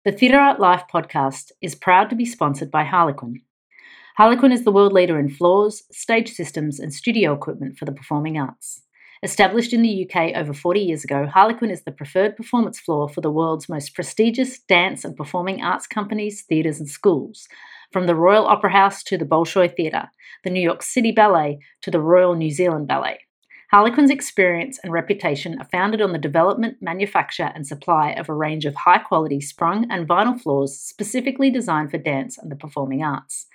the 0.09 0.12
Theatre 0.12 0.38
Art 0.38 0.59
Life 0.59 0.85
podcast 0.90 1.50
is 1.61 1.74
proud 1.74 2.09
to 2.09 2.16
be 2.16 2.24
sponsored 2.24 2.70
by 2.70 2.85
Harlequin. 2.85 3.42
Harlequin 4.16 4.52
is 4.52 4.64
the 4.64 4.72
world 4.72 4.92
leader 4.92 5.18
in 5.18 5.28
floors, 5.28 5.83
stage 5.92 6.33
systems, 6.33 6.81
and 6.81 6.94
studio 6.94 7.35
equipment 7.35 7.76
for 7.76 7.85
the 7.85 7.92
performing 7.92 8.38
arts. 8.38 8.81
Established 9.22 9.72
in 9.72 9.83
the 9.83 10.09
UK 10.09 10.37
over 10.37 10.52
40 10.52 10.81
years 10.81 11.02
ago, 11.02 11.26
Harlequin 11.26 11.70
is 11.70 11.83
the 11.83 11.90
preferred 11.90 12.37
performance 12.37 12.78
floor 12.78 13.09
for 13.09 13.20
the 13.20 13.33
world's 13.33 13.68
most 13.68 13.94
prestigious 13.94 14.61
dance 14.61 15.04
and 15.04 15.16
performing 15.16 15.61
arts 15.61 15.88
companies, 15.88 16.42
theatres, 16.42 16.78
and 16.78 16.88
schools, 16.88 17.48
from 17.92 18.07
the 18.07 18.14
Royal 18.14 18.46
Opera 18.46 18.70
House 18.70 19.02
to 19.04 19.18
the 19.18 19.24
Bolshoi 19.24 19.74
Theatre, 19.74 20.09
the 20.44 20.50
New 20.50 20.61
York 20.61 20.83
City 20.83 21.11
Ballet 21.11 21.59
to 21.83 21.90
the 21.90 22.00
Royal 22.00 22.37
New 22.37 22.50
Zealand 22.50 22.87
Ballet. 22.87 23.18
Harlequin's 23.70 24.11
experience 24.11 24.78
and 24.83 24.94
reputation 24.94 25.61
are 25.61 25.68
founded 25.70 26.00
on 26.00 26.12
the 26.12 26.18
development, 26.18 26.78
manufacture, 26.81 27.52
and 27.54 27.66
supply 27.66 28.12
of 28.12 28.31
a 28.31 28.35
range 28.35 28.64
of 28.64 28.74
high 28.74 28.96
quality 28.96 29.42
sprung 29.42 29.90
and 29.90 30.09
vinyl 30.09 30.40
floors 30.40 30.74
specifically 30.74 31.50
designed 31.50 31.90
for 31.90 31.98
dance 31.98 32.38
and 32.38 32.50
the 32.50 32.57
performing 32.57 33.02
arts. 33.02 33.46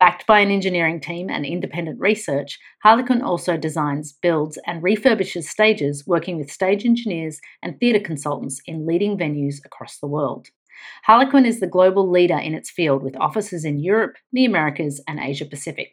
Backed 0.00 0.26
by 0.26 0.40
an 0.40 0.50
engineering 0.50 0.98
team 0.98 1.30
and 1.30 1.46
independent 1.46 2.00
research, 2.00 2.58
Harlequin 2.82 3.22
also 3.22 3.56
designs, 3.56 4.12
builds, 4.12 4.58
and 4.66 4.82
refurbishes 4.82 5.44
stages, 5.44 6.08
working 6.08 6.38
with 6.38 6.50
stage 6.50 6.84
engineers 6.84 7.40
and 7.62 7.78
theatre 7.78 8.04
consultants 8.04 8.60
in 8.66 8.84
leading 8.84 9.16
venues 9.16 9.64
across 9.64 9.98
the 9.98 10.08
world. 10.08 10.48
Harlequin 11.04 11.46
is 11.46 11.60
the 11.60 11.68
global 11.68 12.10
leader 12.10 12.36
in 12.36 12.54
its 12.54 12.68
field 12.68 13.04
with 13.04 13.16
offices 13.16 13.64
in 13.64 13.78
Europe, 13.78 14.16
the 14.32 14.44
Americas, 14.44 15.00
and 15.06 15.20
Asia 15.20 15.44
Pacific. 15.44 15.92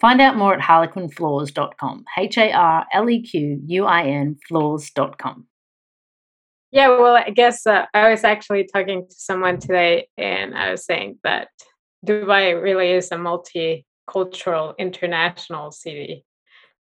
Find 0.00 0.20
out 0.20 0.36
more 0.36 0.54
at 0.54 0.60
harlequinfloors.com. 0.60 2.04
H 2.16 2.38
A 2.38 2.52
R 2.52 2.86
L 2.92 3.10
E 3.10 3.22
Q 3.22 3.60
U 3.66 3.84
I 3.84 4.04
N 4.04 4.36
floors.com. 4.46 5.46
Yeah, 6.70 6.88
well, 6.88 7.16
I 7.16 7.30
guess 7.30 7.66
uh, 7.66 7.86
I 7.94 8.10
was 8.10 8.24
actually 8.24 8.68
talking 8.72 9.06
to 9.08 9.14
someone 9.14 9.58
today 9.58 10.08
and 10.18 10.54
I 10.54 10.70
was 10.72 10.84
saying 10.84 11.18
that 11.24 11.48
Dubai 12.06 12.60
really 12.60 12.92
is 12.92 13.10
a 13.10 13.16
multicultural 13.16 14.76
international 14.76 15.72
city. 15.72 16.24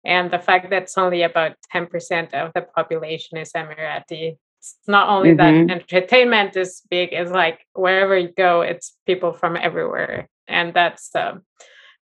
And 0.03 0.31
the 0.31 0.39
fact 0.39 0.69
that 0.71 0.83
it's 0.83 0.97
only 0.97 1.21
about 1.21 1.55
10% 1.73 2.33
of 2.33 2.51
the 2.53 2.61
population 2.61 3.37
is 3.37 3.51
Emirati. 3.53 4.37
It's 4.59 4.75
not 4.87 5.07
only 5.09 5.33
mm-hmm. 5.33 5.67
that 5.67 5.75
entertainment 5.75 6.57
is 6.57 6.81
big, 6.89 7.09
it's 7.11 7.31
like 7.31 7.65
wherever 7.73 8.17
you 8.17 8.29
go, 8.35 8.61
it's 8.61 8.97
people 9.05 9.33
from 9.33 9.55
everywhere. 9.55 10.29
And 10.47 10.73
that's 10.73 11.15
uh, 11.15 11.35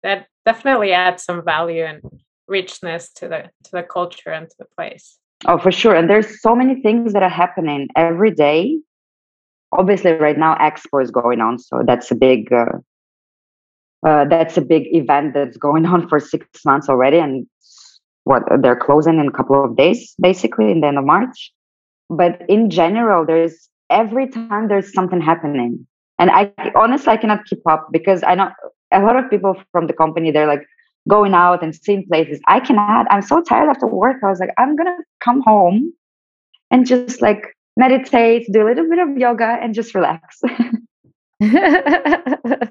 that 0.04 0.28
definitely 0.46 0.92
adds 0.92 1.24
some 1.24 1.44
value 1.44 1.84
and 1.84 2.02
richness 2.48 3.12
to 3.14 3.28
the 3.28 3.44
to 3.64 3.72
the 3.72 3.84
culture 3.84 4.32
and 4.32 4.50
to 4.50 4.56
the 4.60 4.66
place 4.76 5.18
oh 5.46 5.58
for 5.58 5.72
sure 5.72 5.96
and 5.96 6.10
there's 6.10 6.42
so 6.42 6.56
many 6.56 6.82
things 6.82 7.14
that 7.14 7.24
are 7.24 7.30
happening 7.30 7.88
every 7.96 8.32
day 8.32 8.78
obviously 9.72 10.12
right 10.14 10.38
now 10.38 10.56
expo 10.56 11.02
is 11.02 11.12
going 11.12 11.42
on 11.42 11.60
so 11.60 11.84
that's 11.86 12.10
a 12.10 12.16
big 12.16 12.52
uh, 12.52 12.66
uh, 14.08 14.26
that's 14.26 14.58
a 14.58 14.62
big 14.62 14.84
event 14.96 15.34
that's 15.34 15.58
going 15.58 15.86
on 15.94 16.08
for 16.08 16.20
six 16.20 16.48
months 16.66 16.90
already, 16.90 17.18
and 17.18 17.48
what 18.24 18.44
they're 18.62 18.76
closing 18.76 19.20
in 19.20 19.28
a 19.28 19.32
couple 19.32 19.64
of 19.64 19.76
days, 19.76 20.14
basically 20.22 20.72
in 20.72 20.82
the 20.82 20.88
end 20.88 20.98
of 20.98 21.06
March. 21.06 21.52
But 22.10 22.42
in 22.50 22.70
general, 22.70 23.26
there's 23.26 23.70
every 23.90 24.28
time 24.28 24.68
there's 24.68 24.94
something 24.94 25.22
happening, 25.22 25.86
and 26.18 26.32
I 26.32 26.52
honestly 26.76 27.12
I 27.14 27.18
cannot 27.18 27.46
keep 27.46 27.66
up 27.68 27.88
because 27.92 28.24
I 28.24 28.36
know 28.36 28.50
a 28.92 29.02
lot 29.02 29.16
of 29.16 29.30
people 29.30 29.56
from 29.72 29.88
the 29.88 29.94
company 29.94 30.32
they're 30.32 30.48
like 30.48 30.66
going 31.08 31.34
out 31.34 31.64
and 31.64 31.76
seeing 31.76 32.06
places. 32.08 32.40
I 32.48 32.60
cannot. 32.60 33.08
I'm 33.10 33.22
so 33.22 33.42
tired 33.42 33.70
after 33.70 33.88
work. 33.88 34.18
I 34.24 34.28
was 34.28 34.40
like, 34.40 34.54
I'm 34.58 34.76
gonna 34.76 34.98
come 35.24 35.42
home 35.42 35.94
and 36.72 36.86
just 36.86 37.22
like 37.22 37.56
meditate, 37.78 38.48
do 38.52 38.62
a 38.62 38.68
little 38.68 38.90
bit 38.90 39.00
of 39.00 39.18
yoga, 39.18 39.58
and 39.62 39.74
just 39.74 39.96
relax. 39.96 40.42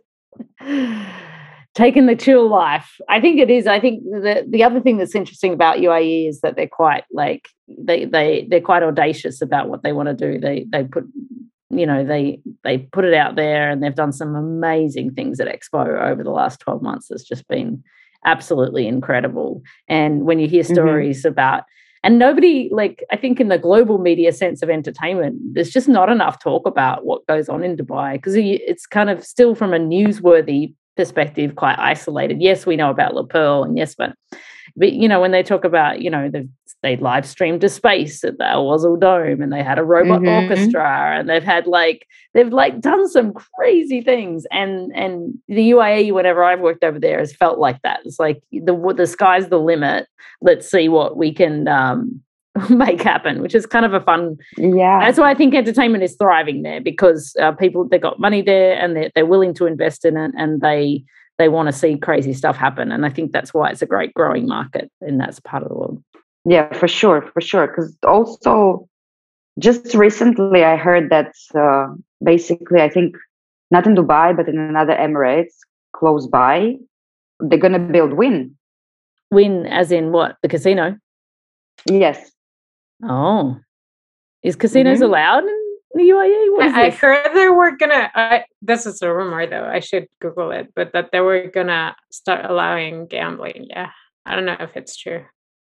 Taking 1.74 2.06
the 2.06 2.16
chill 2.16 2.48
life. 2.48 2.96
I 3.08 3.20
think 3.20 3.38
it 3.38 3.50
is. 3.50 3.66
I 3.66 3.78
think 3.80 4.02
the 4.04 4.44
the 4.48 4.64
other 4.64 4.80
thing 4.80 4.96
that's 4.96 5.14
interesting 5.14 5.52
about 5.52 5.78
UAE 5.78 6.28
is 6.28 6.40
that 6.40 6.56
they're 6.56 6.66
quite 6.66 7.04
like 7.12 7.48
they 7.68 8.04
they 8.04 8.46
they're 8.50 8.60
quite 8.60 8.82
audacious 8.82 9.40
about 9.40 9.68
what 9.68 9.82
they 9.82 9.92
want 9.92 10.08
to 10.08 10.14
do. 10.14 10.40
They 10.40 10.66
they 10.70 10.84
put 10.84 11.04
you 11.70 11.86
know 11.86 12.04
they 12.04 12.40
they 12.64 12.78
put 12.78 13.04
it 13.04 13.14
out 13.14 13.36
there 13.36 13.70
and 13.70 13.82
they've 13.82 13.94
done 13.94 14.12
some 14.12 14.34
amazing 14.34 15.12
things 15.12 15.38
at 15.40 15.48
expo 15.48 16.00
over 16.00 16.22
the 16.22 16.30
last 16.30 16.60
12 16.60 16.82
months 16.82 17.10
it's 17.10 17.24
just 17.24 17.46
been 17.48 17.82
absolutely 18.24 18.86
incredible 18.86 19.62
and 19.88 20.24
when 20.24 20.38
you 20.38 20.48
hear 20.48 20.62
mm-hmm. 20.62 20.74
stories 20.74 21.20
mm-hmm. 21.20 21.28
about 21.28 21.64
and 22.02 22.18
nobody 22.18 22.68
like 22.72 23.04
i 23.12 23.16
think 23.16 23.40
in 23.40 23.48
the 23.48 23.58
global 23.58 23.98
media 23.98 24.32
sense 24.32 24.62
of 24.62 24.70
entertainment 24.70 25.36
there's 25.52 25.70
just 25.70 25.88
not 25.88 26.08
enough 26.08 26.42
talk 26.42 26.66
about 26.66 27.04
what 27.04 27.26
goes 27.26 27.48
on 27.48 27.62
in 27.62 27.76
dubai 27.76 28.14
because 28.14 28.34
it's 28.36 28.86
kind 28.86 29.10
of 29.10 29.24
still 29.24 29.54
from 29.54 29.74
a 29.74 29.78
newsworthy 29.78 30.74
perspective 30.96 31.54
quite 31.54 31.78
isolated 31.78 32.40
yes 32.40 32.66
we 32.66 32.76
know 32.76 32.90
about 32.90 33.14
Le 33.14 33.24
Pearl 33.26 33.62
and 33.62 33.76
yes 33.76 33.94
but 33.94 34.14
but 34.74 34.92
you 34.92 35.06
know 35.08 35.20
when 35.20 35.30
they 35.30 35.42
talk 35.42 35.64
about 35.64 36.00
you 36.00 36.10
know 36.10 36.28
the 36.28 36.48
they 36.82 36.96
live 36.96 37.26
streamed 37.26 37.60
to 37.62 37.68
space 37.68 38.22
at 38.22 38.38
the 38.38 38.44
Wasl 38.44 38.98
Dome 39.00 39.42
and 39.42 39.52
they 39.52 39.62
had 39.62 39.78
a 39.78 39.84
robot 39.84 40.20
mm-hmm. 40.20 40.50
orchestra 40.50 41.18
and 41.18 41.28
they've 41.28 41.42
had 41.42 41.66
like 41.66 42.06
they've 42.34 42.52
like 42.52 42.80
done 42.80 43.08
some 43.08 43.32
crazy 43.32 44.00
things. 44.00 44.46
And 44.52 44.92
and 44.94 45.34
the 45.48 45.70
UAE 45.70 46.12
whenever 46.12 46.44
I've 46.44 46.60
worked 46.60 46.84
over 46.84 47.00
there 47.00 47.18
has 47.18 47.34
felt 47.34 47.58
like 47.58 47.82
that. 47.82 48.00
It's 48.04 48.20
like 48.20 48.42
the 48.52 48.94
the 48.96 49.06
sky's 49.06 49.48
the 49.48 49.58
limit. 49.58 50.06
Let's 50.40 50.70
see 50.70 50.88
what 50.88 51.16
we 51.16 51.32
can 51.32 51.66
um, 51.66 52.20
make 52.70 53.02
happen 53.02 53.42
which 53.42 53.54
is 53.54 53.66
kind 53.66 53.84
of 53.84 53.92
a 53.92 54.00
fun 54.00 54.36
yeah. 54.56 55.00
That's 55.00 55.18
why 55.18 55.30
I 55.30 55.34
think 55.34 55.54
entertainment 55.54 56.04
is 56.04 56.16
thriving 56.16 56.62
there 56.62 56.80
because 56.80 57.34
uh, 57.40 57.52
people 57.52 57.88
they 57.88 57.98
got 57.98 58.20
money 58.20 58.42
there 58.42 58.78
and 58.78 58.96
they're, 58.96 59.10
they're 59.14 59.26
willing 59.26 59.54
to 59.54 59.66
invest 59.66 60.04
in 60.04 60.16
it 60.16 60.32
and 60.36 60.60
they 60.60 61.04
they 61.38 61.48
want 61.48 61.68
to 61.68 61.72
see 61.72 61.96
crazy 61.96 62.32
stuff 62.32 62.56
happen. 62.56 62.90
And 62.90 63.06
I 63.06 63.10
think 63.10 63.30
that's 63.30 63.54
why 63.54 63.70
it's 63.70 63.82
a 63.82 63.86
great 63.86 64.12
growing 64.12 64.48
market 64.48 64.90
in 65.00 65.18
that 65.18 65.38
part 65.44 65.62
of 65.62 65.68
the 65.68 65.74
world 65.76 66.02
yeah, 66.44 66.72
for 66.72 66.88
sure, 66.88 67.22
for 67.32 67.40
sure. 67.40 67.66
Because 67.66 67.96
also, 68.06 68.88
just 69.58 69.94
recently, 69.94 70.64
I 70.64 70.76
heard 70.76 71.10
that 71.10 71.32
uh, 71.54 71.94
basically, 72.22 72.80
I 72.80 72.88
think 72.88 73.16
not 73.70 73.86
in 73.86 73.94
Dubai, 73.94 74.36
but 74.36 74.48
in 74.48 74.58
another 74.58 74.94
Emirates 74.94 75.54
close 75.92 76.26
by, 76.26 76.76
they're 77.40 77.58
gonna 77.58 77.78
build 77.78 78.12
Wynn 78.14 78.56
Wynn 79.30 79.66
as 79.66 79.92
in 79.92 80.12
what? 80.12 80.36
The 80.42 80.48
casino? 80.48 80.96
Yes. 81.86 82.30
Oh, 83.02 83.58
is 84.42 84.56
casinos 84.56 84.96
mm-hmm. 84.96 85.04
allowed 85.04 85.44
in 85.44 85.64
the 85.94 86.02
UAE? 86.02 86.62
I, 86.62 86.86
I, 86.86 86.90
heard 86.90 87.30
they 87.34 87.48
were 87.48 87.76
gonna. 87.76 88.10
I, 88.14 88.44
this 88.62 88.86
is 88.86 89.02
a 89.02 89.12
rumor, 89.12 89.46
though. 89.46 89.64
I 89.64 89.80
should 89.80 90.08
Google 90.20 90.50
it, 90.50 90.72
but 90.74 90.92
that 90.92 91.10
they 91.12 91.20
were 91.20 91.48
gonna 91.48 91.94
start 92.10 92.44
allowing 92.44 93.06
gambling. 93.06 93.66
Yeah, 93.70 93.90
I 94.26 94.34
don't 94.34 94.44
know 94.44 94.56
if 94.58 94.76
it's 94.76 94.96
true. 94.96 95.24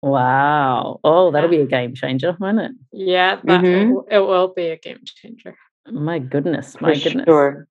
Wow. 0.07 1.01
Oh, 1.03 1.33
that'll 1.33 1.51
be 1.51 1.61
a 1.61 1.67
game 1.67 1.93
changer, 1.93 2.37
won't 2.39 2.61
it? 2.61 2.71
Yeah, 2.93 3.41
that 3.43 3.61
mm-hmm. 3.61 3.99
it 4.09 4.21
will 4.21 4.53
be 4.55 4.69
a 4.69 4.77
game 4.77 5.01
changer. 5.05 5.57
My 5.91 6.21
goodness. 6.21 6.81
My 6.81 6.95
for 6.95 7.01
goodness. 7.01 7.25
Sure. 7.27 7.67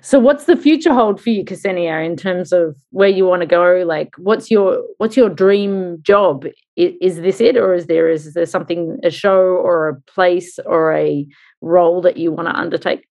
So 0.00 0.18
what's 0.18 0.44
the 0.44 0.56
future 0.56 0.94
hold 0.94 1.20
for 1.20 1.28
you, 1.28 1.44
Ksenia, 1.44 2.02
in 2.06 2.16
terms 2.16 2.50
of 2.50 2.78
where 2.92 3.10
you 3.10 3.26
want 3.26 3.42
to 3.42 3.46
go? 3.46 3.84
Like 3.86 4.08
what's 4.16 4.50
your 4.50 4.82
what's 4.96 5.18
your 5.18 5.28
dream 5.28 5.98
job? 6.00 6.46
Is, 6.76 6.94
is 7.02 7.16
this 7.20 7.42
it 7.42 7.58
or 7.58 7.74
is 7.74 7.86
there 7.86 8.08
is 8.08 8.32
there 8.32 8.46
something 8.46 8.98
a 9.04 9.10
show 9.10 9.38
or 9.38 9.90
a 9.90 10.00
place 10.10 10.58
or 10.64 10.94
a 10.94 11.26
role 11.60 12.00
that 12.00 12.16
you 12.16 12.32
want 12.32 12.48
to 12.48 12.56
undertake? 12.56 13.06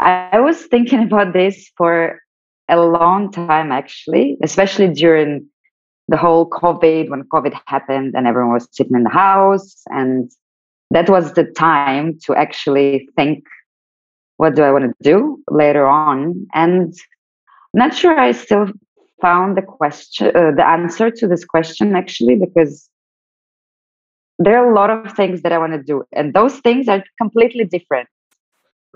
I 0.00 0.40
was 0.40 0.60
thinking 0.60 1.04
about 1.04 1.32
this 1.32 1.70
for 1.76 2.18
a 2.68 2.80
long 2.80 3.30
time 3.30 3.70
actually, 3.70 4.38
especially 4.42 4.92
during 4.92 5.48
the 6.08 6.16
whole 6.16 6.48
COVID, 6.48 7.10
when 7.10 7.24
COVID 7.24 7.58
happened 7.66 8.14
and 8.16 8.26
everyone 8.26 8.52
was 8.52 8.68
sitting 8.70 8.96
in 8.96 9.02
the 9.02 9.10
house. 9.10 9.82
And 9.88 10.30
that 10.90 11.10
was 11.10 11.32
the 11.32 11.44
time 11.44 12.18
to 12.24 12.34
actually 12.34 13.08
think, 13.16 13.44
what 14.36 14.54
do 14.54 14.62
I 14.62 14.70
want 14.70 14.84
to 14.84 14.94
do 15.02 15.42
later 15.50 15.86
on? 15.86 16.46
And 16.54 16.94
not 17.74 17.94
sure 17.94 18.18
I 18.18 18.32
still 18.32 18.68
found 19.20 19.56
the 19.56 19.62
question, 19.62 20.28
uh, 20.28 20.52
the 20.54 20.66
answer 20.66 21.10
to 21.10 21.26
this 21.26 21.44
question 21.44 21.96
actually, 21.96 22.36
because 22.36 22.88
there 24.38 24.58
are 24.58 24.70
a 24.70 24.74
lot 24.74 24.90
of 24.90 25.12
things 25.14 25.42
that 25.42 25.52
I 25.52 25.58
want 25.58 25.72
to 25.72 25.82
do. 25.82 26.04
And 26.12 26.34
those 26.34 26.58
things 26.60 26.88
are 26.88 27.02
completely 27.20 27.64
different 27.64 28.08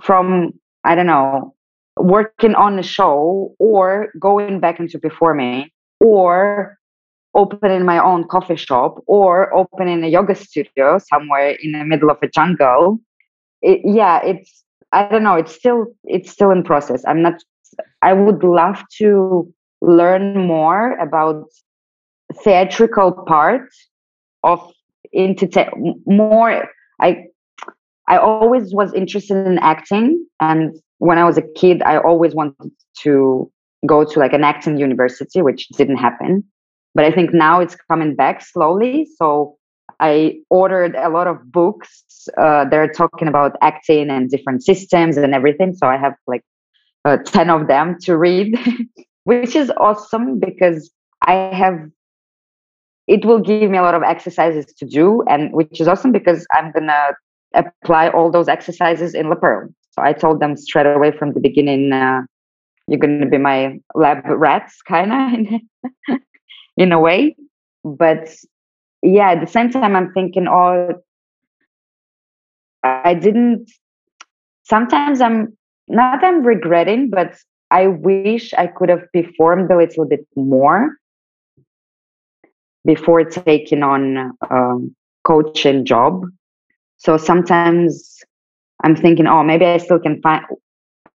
from, 0.03 0.53
I 0.85 0.95
don't 0.95 1.07
know, 1.07 1.55
working 1.97 2.55
on 2.55 2.79
a 2.79 2.83
show 2.83 3.55
or 3.59 4.13
going 4.19 4.61
back 4.61 4.79
into 4.79 4.99
performing 4.99 5.71
or 5.99 6.79
opening 7.35 7.85
my 7.85 8.03
own 8.03 8.27
coffee 8.27 8.57
shop 8.57 9.03
or 9.07 9.55
opening 9.55 10.03
a 10.03 10.09
yoga 10.09 10.35
studio 10.35 10.99
somewhere 10.99 11.57
in 11.63 11.73
the 11.73 11.85
middle 11.85 12.11
of 12.11 12.19
a 12.23 12.29
jungle. 12.29 12.99
It, 13.63 13.81
yeah 13.85 14.21
it's 14.25 14.65
i 14.93 15.07
don't 15.07 15.23
know 15.23 15.35
it's 15.35 15.55
still 15.55 15.87
it's 16.05 16.31
still 16.31 16.51
in 16.51 16.63
process. 16.63 17.05
I'm 17.07 17.23
not 17.23 17.35
i 18.03 18.13
would 18.13 18.43
love 18.43 18.83
to 18.99 19.53
learn 19.81 20.47
more 20.47 20.93
about 20.99 21.47
theatrical 22.43 23.13
part 23.27 23.69
of 24.45 24.61
entertain 25.15 26.01
more 26.07 26.69
i 27.01 27.25
i 28.09 28.17
always 28.17 28.73
was 28.73 28.93
interested 28.95 29.47
in 29.47 29.59
acting 29.59 30.25
and 30.41 30.75
when 30.99 31.19
i 31.19 31.25
was 31.25 31.37
a 31.37 31.43
kid 31.57 31.83
i 31.83 31.99
always 31.99 32.35
wanted 32.35 32.71
to 32.99 33.51
go 33.87 34.05
to 34.05 34.19
like 34.21 34.33
an 34.33 34.45
acting 34.45 34.79
university 34.79 35.43
which 35.43 35.69
didn't 35.71 35.97
happen 35.97 36.45
but 36.95 37.05
I 37.05 37.11
think 37.11 37.33
now 37.33 37.61
it's 37.61 37.77
coming 37.91 38.15
back 38.15 38.45
slowly. 38.45 39.07
So 39.17 39.57
I 40.01 40.41
ordered 40.49 40.97
a 40.97 41.09
lot 41.09 41.27
of 41.27 41.53
books. 41.53 42.29
Uh, 42.37 42.65
they're 42.69 42.91
talking 42.91 43.29
about 43.29 43.57
acting 43.61 44.11
and 44.11 44.31
different 44.31 44.65
systems 44.65 45.17
and 45.17 45.35
everything. 45.35 45.75
So 45.75 45.87
I 45.87 45.97
have 45.97 46.15
like 46.27 46.43
uh, 47.05 47.19
10 47.19 47.51
of 47.51 47.69
them 47.69 47.97
to 48.03 48.17
read, 48.17 48.59
which 49.25 49.55
is 49.55 49.71
awesome 49.79 50.41
because 50.41 50.91
I 51.23 51.35
have, 51.53 51.79
it 53.07 53.25
will 53.25 53.41
give 53.41 53.71
me 53.71 53.79
a 53.79 53.83
lot 53.83 53.95
of 53.95 54.03
exercises 54.03 54.67
to 54.79 54.87
do. 54.87 55.23
And 55.29 55.53
which 55.53 55.81
is 55.81 55.87
awesome 55.87 56.13
because 56.13 56.47
I'm 56.55 56.73
going 56.73 56.87
to 56.87 57.15
apply 57.55 58.09
all 58.09 58.31
those 58.31 58.49
exercises 58.49 59.15
in 59.15 59.29
Le 59.29 59.37
Pearl. 59.37 59.69
So 59.93 60.03
I 60.03 60.13
told 60.13 60.41
them 60.41 60.57
straight 60.57 60.87
away 60.87 61.11
from 61.11 61.35
the 61.35 61.41
beginning, 61.41 61.93
uh, 61.93 62.23
you're 62.87 62.99
going 62.99 63.21
to 63.21 63.27
be 63.27 63.39
my 63.39 63.79
lab 63.95 64.25
rats, 64.27 64.81
kind 64.83 65.61
of. 66.09 66.19
in 66.77 66.93
a 66.93 67.01
way. 67.01 67.37
But 67.85 68.35
yeah, 69.03 69.33
at 69.33 69.41
the 69.41 69.47
same 69.47 69.71
time, 69.71 69.97
I'm 69.97 70.13
thinking, 70.13 70.47
oh, 70.49 71.03
I 72.83 73.15
didn't. 73.15 73.71
Sometimes 74.65 75.21
I'm 75.21 75.57
not 75.89 76.23
I'm 76.23 76.45
regretting, 76.45 77.11
but 77.11 77.35
I 77.71 77.87
wish 77.87 78.53
I 78.55 78.67
could 78.67 78.89
have 78.89 79.05
performed 79.13 79.71
a 79.71 79.77
little 79.77 80.05
bit 80.05 80.27
more 80.37 80.97
before 82.85 83.25
taking 83.25 83.83
on 83.83 84.17
a 84.17 84.55
um, 84.55 84.95
coaching 85.25 85.85
job. 85.85 86.25
So 86.97 87.17
sometimes 87.17 88.23
I'm 88.83 88.97
thinking, 88.97 89.27
oh, 89.27 89.43
maybe 89.43 89.65
I 89.67 89.77
still 89.79 89.99
can 89.99 90.21
find, 90.23 90.45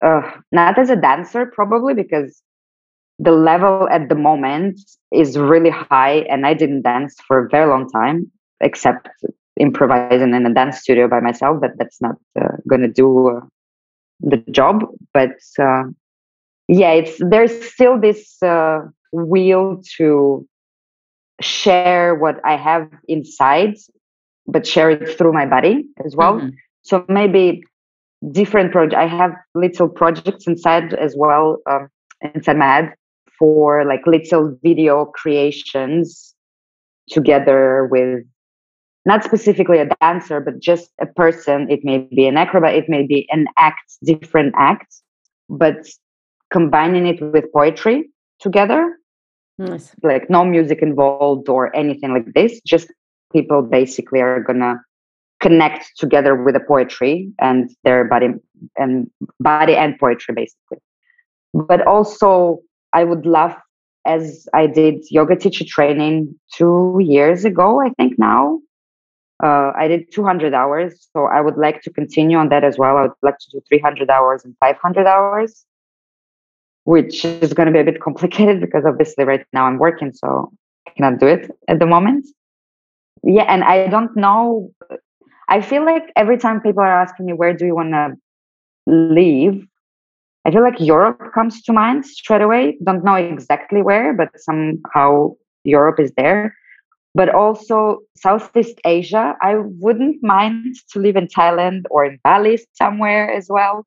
uh, 0.04 0.22
not 0.50 0.78
as 0.78 0.90
a 0.90 0.96
dancer 0.96 1.46
probably 1.46 1.94
because 1.94 2.42
the 3.22 3.32
level 3.32 3.88
at 3.90 4.08
the 4.08 4.14
moment 4.14 4.80
is 5.12 5.38
really 5.38 5.70
high 5.70 6.18
and 6.32 6.46
i 6.46 6.54
didn't 6.54 6.82
dance 6.82 7.14
for 7.26 7.44
a 7.44 7.48
very 7.48 7.68
long 7.68 7.88
time 7.90 8.30
except 8.60 9.08
improvising 9.60 10.34
in 10.34 10.46
a 10.46 10.54
dance 10.54 10.78
studio 10.78 11.08
by 11.08 11.20
myself 11.20 11.60
but 11.60 11.72
that's 11.78 12.00
not 12.00 12.16
uh, 12.40 12.56
going 12.68 12.80
to 12.80 12.88
do 12.88 13.28
uh, 13.28 13.40
the 14.22 14.38
job. 14.50 14.84
But 15.12 15.36
uh, 15.58 15.84
yeah 16.68 16.92
it's 16.92 17.16
there's 17.18 17.52
still 17.72 18.00
this 18.00 18.42
uh, 18.42 18.80
will 19.12 19.82
to 19.96 20.46
share 21.40 22.14
what 22.14 22.40
i 22.44 22.56
have 22.56 22.88
inside 23.08 23.74
but 24.46 24.66
share 24.66 24.90
it 24.90 25.18
through 25.18 25.32
my 25.32 25.46
body 25.46 25.84
as 26.04 26.14
well. 26.14 26.34
Mm-hmm. 26.34 26.50
so 26.82 27.04
maybe 27.08 27.62
different 28.30 28.70
project 28.70 28.94
i 28.94 29.06
have 29.06 29.32
little 29.54 29.88
projects 29.88 30.46
inside 30.46 30.94
as 30.94 31.14
well 31.16 31.58
um, 31.68 31.88
inside 32.34 32.56
my 32.56 32.66
head 32.66 32.94
for 33.42 33.84
like 33.84 34.06
little 34.06 34.56
video 34.62 35.04
creations 35.04 36.32
together 37.10 37.88
with 37.90 38.20
not 39.04 39.24
specifically 39.24 39.78
a 39.78 39.88
dancer, 40.00 40.38
but 40.38 40.60
just 40.60 40.92
a 41.00 41.06
person. 41.06 41.68
It 41.68 41.80
may 41.82 41.98
be 42.14 42.28
an 42.28 42.36
acrobat, 42.36 42.76
it 42.76 42.88
may 42.88 43.04
be 43.04 43.26
an 43.32 43.46
act, 43.58 43.94
different 44.04 44.54
act, 44.56 44.94
but 45.48 45.88
combining 46.52 47.08
it 47.08 47.20
with 47.20 47.52
poetry 47.52 48.10
together. 48.38 48.96
Nice. 49.58 49.92
Like 50.04 50.30
no 50.30 50.44
music 50.44 50.78
involved 50.80 51.48
or 51.48 51.74
anything 51.74 52.14
like 52.14 52.32
this. 52.34 52.60
Just 52.64 52.92
people 53.32 53.60
basically 53.60 54.20
are 54.20 54.38
gonna 54.38 54.76
connect 55.40 55.98
together 55.98 56.40
with 56.40 56.54
the 56.54 56.60
poetry 56.60 57.28
and 57.40 57.72
their 57.82 58.04
body 58.04 58.28
and 58.76 59.10
body 59.40 59.74
and 59.74 59.98
poetry 59.98 60.32
basically. 60.32 60.78
But 61.52 61.84
also 61.88 62.60
I 62.92 63.04
would 63.04 63.26
love 63.26 63.54
as 64.04 64.48
I 64.52 64.66
did 64.66 65.04
yoga 65.10 65.36
teacher 65.36 65.64
training 65.66 66.34
two 66.54 66.98
years 67.00 67.44
ago, 67.44 67.80
I 67.80 67.90
think 67.90 68.18
now. 68.18 68.60
Uh, 69.42 69.72
I 69.76 69.88
did 69.88 70.12
200 70.12 70.54
hours, 70.54 71.08
so 71.12 71.24
I 71.24 71.40
would 71.40 71.56
like 71.56 71.82
to 71.82 71.90
continue 71.90 72.36
on 72.36 72.48
that 72.50 72.62
as 72.62 72.78
well. 72.78 72.96
I 72.96 73.02
would 73.02 73.12
like 73.22 73.38
to 73.38 73.50
do 73.50 73.60
300 73.68 74.08
hours 74.08 74.44
and 74.44 74.54
500 74.60 75.06
hours, 75.06 75.64
which 76.84 77.24
is 77.24 77.52
going 77.52 77.66
to 77.66 77.72
be 77.72 77.80
a 77.80 77.84
bit 77.84 78.00
complicated 78.00 78.60
because 78.60 78.84
obviously 78.86 79.24
right 79.24 79.44
now 79.52 79.66
I'm 79.66 79.78
working, 79.78 80.12
so 80.12 80.52
I 80.86 80.90
cannot 80.92 81.18
do 81.18 81.26
it 81.26 81.50
at 81.66 81.80
the 81.80 81.86
moment. 81.86 82.26
Yeah, 83.24 83.44
and 83.44 83.64
I 83.64 83.88
don't 83.88 84.16
know. 84.16 84.70
I 85.48 85.60
feel 85.60 85.84
like 85.84 86.04
every 86.16 86.38
time 86.38 86.60
people 86.60 86.82
are 86.82 87.02
asking 87.02 87.26
me, 87.26 87.32
where 87.32 87.54
do 87.54 87.66
you 87.66 87.74
want 87.74 87.92
to 87.92 88.14
live? 88.86 89.60
I 90.44 90.50
feel 90.50 90.62
like 90.62 90.80
Europe 90.80 91.20
comes 91.34 91.62
to 91.62 91.72
mind 91.72 92.04
straight 92.04 92.42
away. 92.42 92.76
Don't 92.82 93.04
know 93.04 93.14
exactly 93.14 93.82
where, 93.82 94.12
but 94.12 94.28
somehow 94.36 95.34
Europe 95.64 96.00
is 96.00 96.12
there. 96.16 96.56
But 97.14 97.28
also 97.28 98.00
Southeast 98.16 98.80
Asia. 98.84 99.36
I 99.40 99.56
wouldn't 99.56 100.22
mind 100.22 100.76
to 100.92 100.98
live 100.98 101.16
in 101.16 101.28
Thailand 101.28 101.82
or 101.90 102.04
in 102.04 102.18
Bali 102.24 102.58
somewhere 102.72 103.32
as 103.32 103.46
well. 103.48 103.86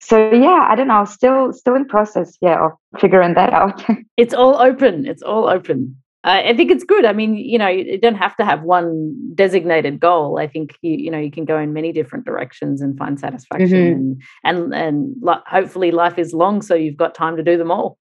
So 0.00 0.30
yeah, 0.32 0.66
I 0.68 0.76
don't 0.76 0.86
know. 0.88 1.04
Still, 1.04 1.52
still 1.52 1.74
in 1.74 1.86
process. 1.86 2.36
Yeah, 2.40 2.66
of 2.66 2.72
figuring 3.00 3.34
that 3.34 3.52
out. 3.52 3.82
it's 4.16 4.34
all 4.34 4.60
open. 4.60 5.06
It's 5.06 5.22
all 5.22 5.48
open. 5.48 5.96
I 6.24 6.54
think 6.56 6.70
it's 6.70 6.84
good. 6.84 7.04
I 7.04 7.12
mean, 7.12 7.36
you 7.36 7.58
know, 7.58 7.68
you 7.68 7.98
don't 7.98 8.16
have 8.16 8.36
to 8.36 8.44
have 8.44 8.62
one 8.62 9.14
designated 9.34 10.00
goal. 10.00 10.38
I 10.38 10.48
think 10.48 10.76
you, 10.82 10.96
you 10.96 11.10
know 11.10 11.18
you 11.18 11.30
can 11.30 11.44
go 11.44 11.58
in 11.58 11.72
many 11.72 11.92
different 11.92 12.24
directions 12.24 12.82
and 12.82 12.98
find 12.98 13.20
satisfaction, 13.20 13.68
mm-hmm. 13.68 14.20
and 14.44 14.58
and, 14.58 14.74
and 14.74 15.14
lo- 15.22 15.42
hopefully 15.46 15.92
life 15.92 16.18
is 16.18 16.34
long, 16.34 16.60
so 16.60 16.74
you've 16.74 16.96
got 16.96 17.14
time 17.14 17.36
to 17.36 17.44
do 17.44 17.56
them 17.56 17.70
all. 17.70 17.98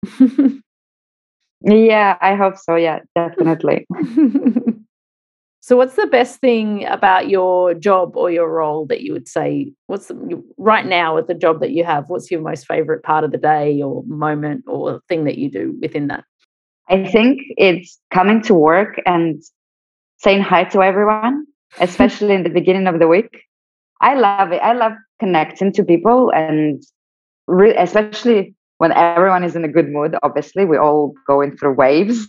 yeah, 1.61 2.17
I 2.21 2.35
hope 2.35 2.57
so. 2.57 2.75
Yeah, 2.75 2.99
definitely. 3.15 3.87
so, 5.61 5.77
what's 5.77 5.95
the 5.95 6.07
best 6.07 6.41
thing 6.41 6.85
about 6.87 7.29
your 7.29 7.73
job 7.73 8.17
or 8.17 8.29
your 8.29 8.51
role 8.51 8.85
that 8.87 9.01
you 9.01 9.13
would 9.13 9.29
say? 9.29 9.71
What's 9.87 10.09
the, 10.09 10.43
right 10.57 10.85
now 10.85 11.15
with 11.15 11.27
the 11.27 11.33
job 11.33 11.61
that 11.61 11.71
you 11.71 11.85
have? 11.85 12.09
What's 12.09 12.29
your 12.29 12.41
most 12.41 12.67
favorite 12.67 13.03
part 13.03 13.23
of 13.23 13.31
the 13.31 13.37
day, 13.37 13.81
or 13.81 14.03
moment, 14.05 14.65
or 14.67 15.01
thing 15.07 15.23
that 15.23 15.37
you 15.37 15.49
do 15.49 15.77
within 15.81 16.07
that? 16.07 16.25
I 16.91 17.07
think 17.07 17.39
it's 17.55 17.97
coming 18.13 18.41
to 18.43 18.53
work 18.53 19.01
and 19.05 19.41
saying 20.17 20.41
hi 20.41 20.65
to 20.65 20.83
everyone, 20.83 21.45
especially 21.79 22.35
in 22.35 22.43
the 22.43 22.49
beginning 22.49 22.87
of 22.87 22.99
the 22.99 23.07
week. 23.07 23.43
I 24.01 24.15
love 24.15 24.51
it. 24.51 24.61
I 24.61 24.73
love 24.73 24.93
connecting 25.19 25.71
to 25.73 25.83
people 25.83 26.31
and 26.35 26.83
re- 27.47 27.75
especially 27.77 28.55
when 28.79 28.91
everyone 28.91 29.43
is 29.43 29.55
in 29.55 29.63
a 29.63 29.69
good 29.69 29.89
mood. 29.89 30.15
Obviously, 30.21 30.65
we're 30.65 30.81
all 30.81 31.13
going 31.27 31.55
through 31.55 31.75
waves 31.75 32.27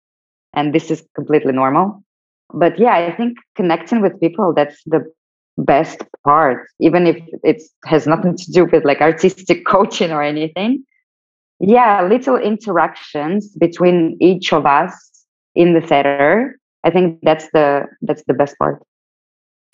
and 0.52 0.74
this 0.74 0.90
is 0.90 1.02
completely 1.14 1.52
normal. 1.52 2.04
But 2.52 2.78
yeah, 2.78 2.94
I 2.94 3.16
think 3.16 3.38
connecting 3.56 4.02
with 4.02 4.20
people, 4.20 4.52
that's 4.54 4.82
the 4.84 5.04
best 5.56 6.02
part, 6.24 6.66
even 6.78 7.06
if 7.06 7.16
it 7.42 7.62
has 7.86 8.06
nothing 8.06 8.36
to 8.36 8.52
do 8.52 8.66
with 8.66 8.84
like 8.84 9.00
artistic 9.00 9.64
coaching 9.66 10.10
or 10.10 10.22
anything 10.22 10.84
yeah 11.60 12.02
little 12.06 12.36
interactions 12.36 13.48
between 13.56 14.16
each 14.20 14.52
of 14.52 14.66
us 14.66 14.94
in 15.54 15.74
the 15.74 15.80
theater. 15.80 16.58
I 16.84 16.90
think 16.90 17.20
that's 17.22 17.48
the 17.52 17.86
that's 18.02 18.22
the 18.26 18.34
best 18.34 18.58
part. 18.58 18.82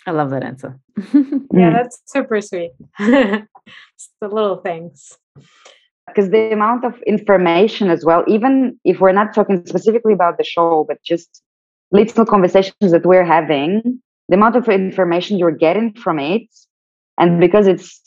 I 0.07 0.11
love 0.11 0.29
that 0.31 0.43
answer. 0.43 0.79
Yeah 1.53 1.71
that's 1.73 2.01
super 2.05 2.41
sweet. 2.41 2.71
It's 2.99 4.09
the 4.19 4.27
little 4.27 4.57
things. 4.57 5.17
Because 6.07 6.31
the 6.31 6.51
amount 6.51 6.83
of 6.83 6.99
information 7.03 7.89
as 7.89 8.03
well 8.03 8.23
even 8.27 8.79
if 8.83 8.99
we're 8.99 9.11
not 9.11 9.33
talking 9.33 9.65
specifically 9.65 10.13
about 10.13 10.37
the 10.37 10.43
show 10.43 10.85
but 10.87 10.97
just 11.03 11.41
little 11.91 12.25
conversations 12.25 12.91
that 12.91 13.05
we're 13.05 13.25
having 13.25 14.01
the 14.29 14.35
amount 14.35 14.55
of 14.55 14.67
information 14.69 15.37
you're 15.37 15.51
getting 15.51 15.93
from 15.93 16.19
it 16.19 16.47
and 17.17 17.39
because 17.39 17.67
it's 17.67 18.00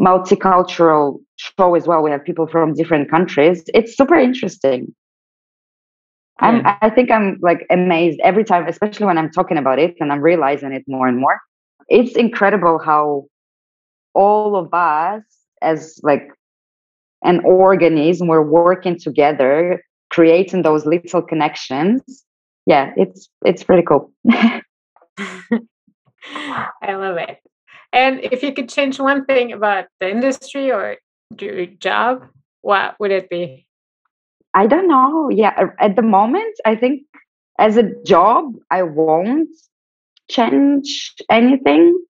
multicultural 0.00 1.20
show 1.36 1.74
as 1.74 1.86
well. 1.86 2.02
We 2.02 2.10
have 2.10 2.24
people 2.24 2.46
from 2.46 2.74
different 2.74 3.10
countries. 3.10 3.62
It's 3.74 3.96
super 3.96 4.14
interesting. 4.14 4.94
Yeah. 6.42 6.48
I'm, 6.48 6.76
I 6.82 6.90
think 6.90 7.10
I'm 7.10 7.38
like 7.40 7.64
amazed 7.70 8.20
every 8.24 8.44
time, 8.44 8.66
especially 8.66 9.06
when 9.06 9.18
I'm 9.18 9.30
talking 9.30 9.56
about 9.56 9.78
it 9.78 9.94
and 10.00 10.12
I'm 10.12 10.20
realizing 10.20 10.72
it 10.72 10.82
more 10.88 11.06
and 11.06 11.18
more. 11.18 11.40
It's 11.88 12.16
incredible 12.16 12.78
how 12.78 13.26
all 14.14 14.56
of 14.56 14.72
us, 14.72 15.22
as 15.62 15.98
like 16.02 16.28
an 17.22 17.40
organism, 17.44 18.28
we're 18.28 18.42
working 18.42 18.98
together, 18.98 19.82
creating 20.10 20.62
those 20.62 20.86
little 20.86 21.22
connections. 21.22 22.02
Yeah, 22.66 22.92
it's 22.96 23.28
it's 23.44 23.62
pretty 23.62 23.82
cool. 23.82 24.12
I 26.26 26.94
love 26.94 27.16
it. 27.18 27.38
And 27.94 28.20
if 28.24 28.42
you 28.42 28.52
could 28.52 28.68
change 28.68 28.98
one 28.98 29.24
thing 29.24 29.52
about 29.52 29.86
the 30.00 30.10
industry 30.10 30.72
or 30.72 30.96
your 31.40 31.66
job, 31.66 32.26
what 32.60 32.96
would 32.98 33.12
it 33.12 33.30
be? 33.30 33.68
I 34.52 34.66
don't 34.66 34.88
know. 34.88 35.30
Yeah, 35.30 35.70
at 35.78 35.94
the 35.94 36.02
moment, 36.02 36.56
I 36.64 36.74
think 36.74 37.02
as 37.58 37.76
a 37.76 37.94
job, 38.04 38.52
I 38.70 38.82
won't 38.82 39.48
change 40.28 41.14
anything. 41.30 42.04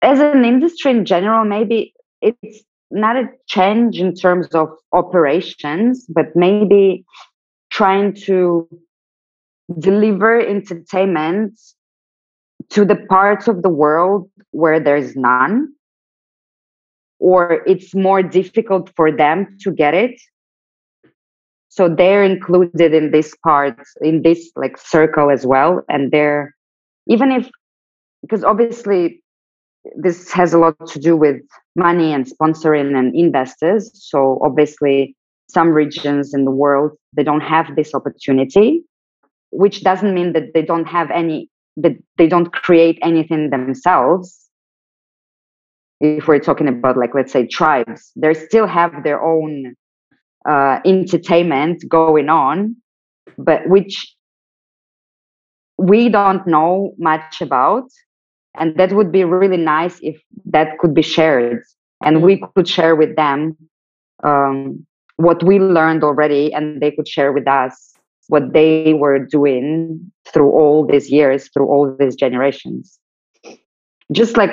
As 0.00 0.18
an 0.18 0.46
industry 0.46 0.92
in 0.92 1.04
general, 1.04 1.44
maybe 1.44 1.92
it's 2.22 2.62
not 2.90 3.16
a 3.16 3.28
change 3.48 4.00
in 4.00 4.14
terms 4.14 4.48
of 4.54 4.70
operations, 4.92 6.06
but 6.08 6.34
maybe 6.34 7.04
trying 7.70 8.14
to 8.14 8.66
deliver 9.78 10.40
entertainment 10.40 11.52
to 12.70 12.84
the 12.84 12.96
parts 12.96 13.48
of 13.48 13.62
the 13.62 13.68
world 13.68 14.30
where 14.50 14.80
there's 14.80 15.16
none 15.16 15.68
or 17.18 17.62
it's 17.66 17.94
more 17.94 18.22
difficult 18.22 18.90
for 18.94 19.10
them 19.10 19.56
to 19.60 19.72
get 19.72 19.94
it. 19.94 20.20
So 21.70 21.88
they're 21.88 22.24
included 22.24 22.94
in 22.94 23.10
this 23.10 23.34
part 23.44 23.80
in 24.00 24.22
this 24.22 24.50
like 24.56 24.78
circle 24.78 25.30
as 25.30 25.46
well 25.46 25.82
and 25.88 26.10
they're 26.10 26.54
even 27.06 27.30
if 27.30 27.48
because 28.22 28.42
obviously 28.42 29.22
this 29.96 30.30
has 30.32 30.52
a 30.52 30.58
lot 30.58 30.74
to 30.88 30.98
do 30.98 31.16
with 31.16 31.36
money 31.76 32.12
and 32.12 32.26
sponsoring 32.26 32.98
and 32.98 33.14
investors 33.14 33.90
so 33.94 34.40
obviously 34.42 35.14
some 35.48 35.68
regions 35.68 36.34
in 36.34 36.44
the 36.44 36.50
world 36.50 36.92
they 37.14 37.22
don't 37.22 37.42
have 37.42 37.76
this 37.76 37.94
opportunity 37.94 38.82
which 39.50 39.82
doesn't 39.82 40.14
mean 40.14 40.32
that 40.32 40.52
they 40.54 40.62
don't 40.62 40.86
have 40.86 41.10
any 41.10 41.48
that 41.82 41.96
they 42.16 42.26
don't 42.26 42.52
create 42.52 42.98
anything 43.02 43.50
themselves. 43.50 44.48
If 46.00 46.28
we're 46.28 46.38
talking 46.38 46.68
about 46.68 46.96
like 46.96 47.14
let's 47.14 47.32
say 47.32 47.46
tribes 47.46 48.12
they 48.14 48.32
still 48.32 48.68
have 48.68 49.02
their 49.02 49.20
own 49.20 49.74
uh, 50.48 50.78
entertainment 50.84 51.82
going 51.88 52.28
on 52.28 52.76
but 53.36 53.68
which 53.68 54.14
we 55.76 56.08
don't 56.08 56.46
know 56.46 56.94
much 56.98 57.40
about 57.40 57.84
and 58.58 58.76
that 58.76 58.92
would 58.92 59.12
be 59.12 59.24
really 59.24 59.56
nice 59.56 59.98
if 60.02 60.20
that 60.44 60.78
could 60.78 60.94
be 60.94 61.02
shared 61.02 61.62
and 62.04 62.22
we 62.22 62.42
could 62.54 62.68
share 62.68 62.96
with 62.96 63.16
them 63.16 63.56
um, 64.24 64.86
what 65.16 65.42
we 65.42 65.58
learned 65.58 66.04
already 66.04 66.52
and 66.52 66.80
they 66.80 66.90
could 66.90 67.08
share 67.08 67.32
with 67.32 67.46
us 67.46 67.94
what 68.28 68.52
they 68.52 68.94
were 68.94 69.18
doing 69.18 70.12
through 70.32 70.50
all 70.50 70.86
these 70.86 71.10
years, 71.10 71.48
through 71.48 71.66
all 71.66 71.96
these 71.98 72.14
generations. 72.14 72.98
Just 74.12 74.36
like 74.36 74.50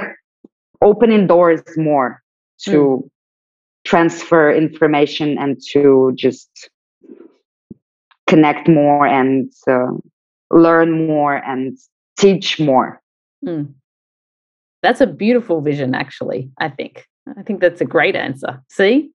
opening 0.81 1.27
doors 1.27 1.61
more 1.77 2.21
to 2.61 2.71
mm. 2.71 3.09
transfer 3.85 4.51
information 4.51 5.37
and 5.37 5.61
to 5.71 6.13
just 6.15 6.69
connect 8.27 8.67
more 8.67 9.05
and 9.07 9.51
uh, 9.67 9.91
learn 10.51 11.07
more 11.07 11.35
and 11.35 11.77
teach 12.17 12.59
more. 12.59 13.01
Mm. 13.45 13.73
That's 14.81 15.01
a 15.01 15.07
beautiful 15.07 15.61
vision, 15.61 15.95
actually, 15.95 16.49
I 16.59 16.69
think. 16.69 17.05
I 17.37 17.41
think 17.41 17.59
that's 17.59 17.81
a 17.81 17.85
great 17.85 18.15
answer. 18.15 18.61
See? 18.69 19.09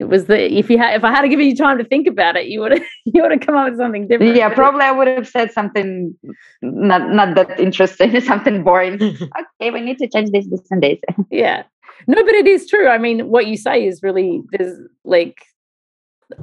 It 0.00 0.08
was 0.08 0.24
the 0.24 0.50
if 0.58 0.70
you 0.70 0.78
had 0.78 0.94
if 0.94 1.04
I 1.04 1.10
had 1.10 1.20
to 1.20 1.28
give 1.28 1.40
you 1.40 1.54
time 1.54 1.76
to 1.76 1.84
think 1.84 2.06
about 2.06 2.34
it, 2.34 2.46
you 2.46 2.60
would 2.60 2.72
have 2.72 2.82
you 3.04 3.20
would 3.20 3.32
have 3.32 3.40
come 3.40 3.54
up 3.54 3.68
with 3.68 3.78
something 3.78 4.08
different. 4.08 4.34
Yeah, 4.34 4.48
probably 4.48 4.80
I 4.80 4.92
would 4.92 5.06
have 5.06 5.28
said 5.28 5.52
something 5.52 6.16
not 6.62 7.10
not 7.10 7.34
that 7.34 7.60
interesting, 7.60 8.18
something 8.32 8.64
boring. 8.64 8.94
okay, 9.02 9.70
we 9.70 9.82
need 9.82 9.98
to 9.98 10.08
change 10.08 10.30
this, 10.30 10.48
this, 10.48 10.62
and 10.70 10.82
this. 10.82 10.98
yeah, 11.30 11.64
no, 12.06 12.24
but 12.24 12.34
it 12.34 12.46
is 12.46 12.66
true. 12.66 12.88
I 12.88 12.96
mean, 12.96 13.28
what 13.28 13.46
you 13.46 13.58
say 13.58 13.86
is 13.86 14.02
really 14.02 14.40
there's 14.52 14.74
like 15.04 15.36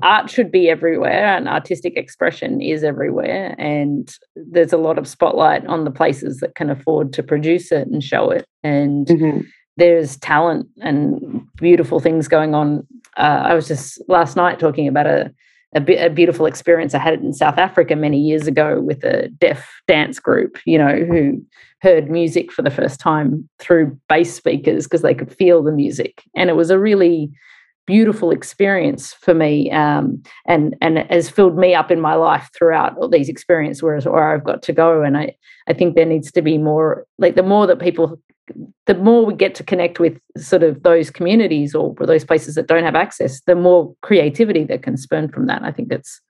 art 0.04 0.30
should 0.30 0.52
be 0.52 0.70
everywhere 0.70 1.26
and 1.36 1.48
artistic 1.48 1.96
expression 1.96 2.62
is 2.62 2.84
everywhere 2.84 3.56
and 3.58 4.14
there's 4.36 4.74
a 4.74 4.78
lot 4.78 4.98
of 4.98 5.08
spotlight 5.08 5.66
on 5.66 5.86
the 5.86 5.92
places 5.92 6.40
that 6.40 6.56
can 6.56 6.70
afford 6.70 7.14
to 7.14 7.24
produce 7.24 7.72
it 7.72 7.88
and 7.88 8.04
show 8.04 8.30
it 8.30 8.46
and 8.66 9.08
mm-hmm. 9.08 9.40
There's 9.78 10.18
talent 10.18 10.68
and 10.82 11.48
beautiful 11.56 12.00
things 12.00 12.28
going 12.28 12.54
on. 12.54 12.86
Uh, 13.18 13.42
i 13.46 13.54
was 13.54 13.68
just 13.68 14.02
last 14.08 14.36
night 14.36 14.60
talking 14.60 14.88
about 14.88 15.08
a, 15.08 15.34
a, 15.76 16.06
a 16.06 16.10
beautiful 16.10 16.46
experience 16.46 16.94
i 16.94 17.00
had 17.00 17.20
in 17.22 17.34
south 17.34 17.58
africa 17.58 17.96
many 17.96 18.20
years 18.20 18.46
ago 18.46 18.80
with 18.80 19.04
a 19.04 19.28
deaf 19.40 19.82
dance 19.88 20.20
group 20.20 20.60
you 20.66 20.78
know 20.78 21.04
who 21.04 21.42
heard 21.82 22.10
music 22.10 22.52
for 22.52 22.62
the 22.62 22.72
first 22.72 23.00
time 23.00 23.48
through 23.60 23.98
bass 24.10 24.34
speakers 24.34 24.86
because 24.86 25.02
they 25.02 25.14
could 25.14 25.32
feel 25.32 25.62
the 25.62 25.72
music. 25.72 26.24
And 26.36 26.50
it 26.50 26.56
was 26.56 26.70
a 26.70 26.80
really 26.80 27.32
beautiful 27.86 28.32
experience 28.32 29.14
for 29.14 29.34
me 29.34 29.72
um, 29.72 30.22
and 30.46 30.76
and 30.82 30.98
has 31.10 31.30
filled 31.30 31.58
me 31.58 31.74
up 31.74 31.90
in 31.90 32.02
my 32.02 32.16
life 32.16 32.50
throughout 32.54 32.98
all 32.98 33.08
these 33.08 33.30
experiences 33.30 33.82
where, 33.82 34.00
where 34.02 34.34
I've 34.34 34.44
got 34.44 34.62
to 34.64 34.74
go. 34.74 35.04
And 35.04 35.18
I 35.18 35.36
I 35.68 35.74
think 35.74 35.96
there 35.96 36.06
needs 36.06 36.32
to 36.34 36.42
be 36.42 36.58
more 36.58 37.06
like 37.18 37.36
the 37.36 37.44
more 37.44 37.68
that 37.68 37.80
people 37.80 38.20
the 38.86 38.96
more 38.96 39.26
we 39.26 39.34
get 39.34 39.56
to 39.56 39.64
connect 39.64 40.00
with 40.00 40.20
sort 40.38 40.64
of 40.64 40.84
those 40.84 41.10
communities 41.10 41.76
or 41.76 41.94
those 42.00 42.26
places 42.26 42.56
that 42.56 42.68
don't 42.68 42.84
have 42.84 42.96
access 42.96 43.42
the 43.42 43.56
more 43.56 43.96
creativity 44.02 44.64
that 44.64 44.84
can 44.84 44.98
spurn 44.98 45.30
from 45.30 45.48
that 45.48 45.64
I 45.64 45.72
think 45.72 45.90
that's 45.90 46.22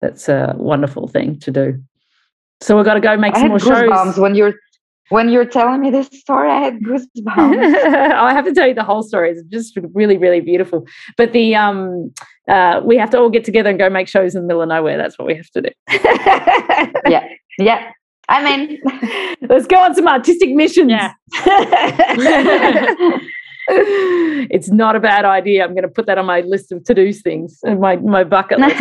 that's 0.00 0.28
a 0.28 0.54
wonderful 0.56 1.08
thing 1.08 1.38
to 1.40 1.50
do 1.50 1.82
so 2.60 2.76
we've 2.76 2.84
got 2.84 2.94
to 2.94 3.00
go 3.00 3.16
make 3.16 3.34
I 3.34 3.40
some 3.40 3.48
more 3.48 3.60
shows 3.60 4.18
when 4.18 4.34
you're 4.34 4.54
when 5.10 5.28
you're 5.28 5.44
telling 5.44 5.80
me 5.80 5.90
this 5.90 6.06
story, 6.06 6.50
I 6.50 6.60
had 6.60 6.80
goosebumps. 6.80 7.74
I 8.14 8.32
have 8.32 8.44
to 8.46 8.54
tell 8.54 8.66
you 8.66 8.74
the 8.74 8.84
whole 8.84 9.02
story. 9.02 9.32
It's 9.32 9.42
just 9.44 9.78
really, 9.92 10.16
really 10.16 10.40
beautiful. 10.40 10.86
But 11.16 11.32
the 11.32 11.54
um, 11.54 12.12
uh, 12.48 12.80
we 12.84 12.96
have 12.96 13.10
to 13.10 13.18
all 13.18 13.30
get 13.30 13.44
together 13.44 13.70
and 13.70 13.78
go 13.78 13.90
make 13.90 14.08
shows 14.08 14.34
in 14.34 14.42
the 14.42 14.46
middle 14.46 14.62
of 14.62 14.68
nowhere. 14.68 14.96
That's 14.96 15.18
what 15.18 15.26
we 15.26 15.34
have 15.34 15.50
to 15.50 15.62
do. 15.62 15.70
yeah, 17.08 17.28
yeah. 17.58 17.90
I 18.28 18.42
mean, 18.42 18.80
let's 19.48 19.66
go 19.66 19.76
on 19.76 19.94
some 19.94 20.08
artistic 20.08 20.50
missions. 20.54 20.90
Yeah. 20.90 21.12
it's 23.68 24.70
not 24.70 24.96
a 24.96 25.00
bad 25.00 25.24
idea. 25.24 25.64
I'm 25.64 25.70
going 25.70 25.82
to 25.82 25.88
put 25.88 26.06
that 26.06 26.18
on 26.18 26.26
my 26.26 26.40
list 26.42 26.70
of 26.72 26.84
to 26.84 26.94
do 26.94 27.12
things, 27.12 27.60
my 27.64 27.96
my 27.96 28.24
bucket 28.24 28.58
list. 28.58 28.80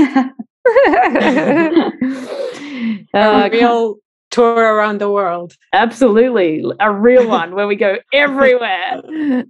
uh, 3.14 3.50
real 3.52 3.96
tour 4.32 4.76
around 4.76 5.00
the 5.00 5.10
world. 5.10 5.56
Absolutely. 5.72 6.64
A 6.80 6.92
real 6.92 7.28
one 7.28 7.56
where 7.56 7.68
we 7.68 7.76
go 7.76 7.98
everywhere. 8.12 9.02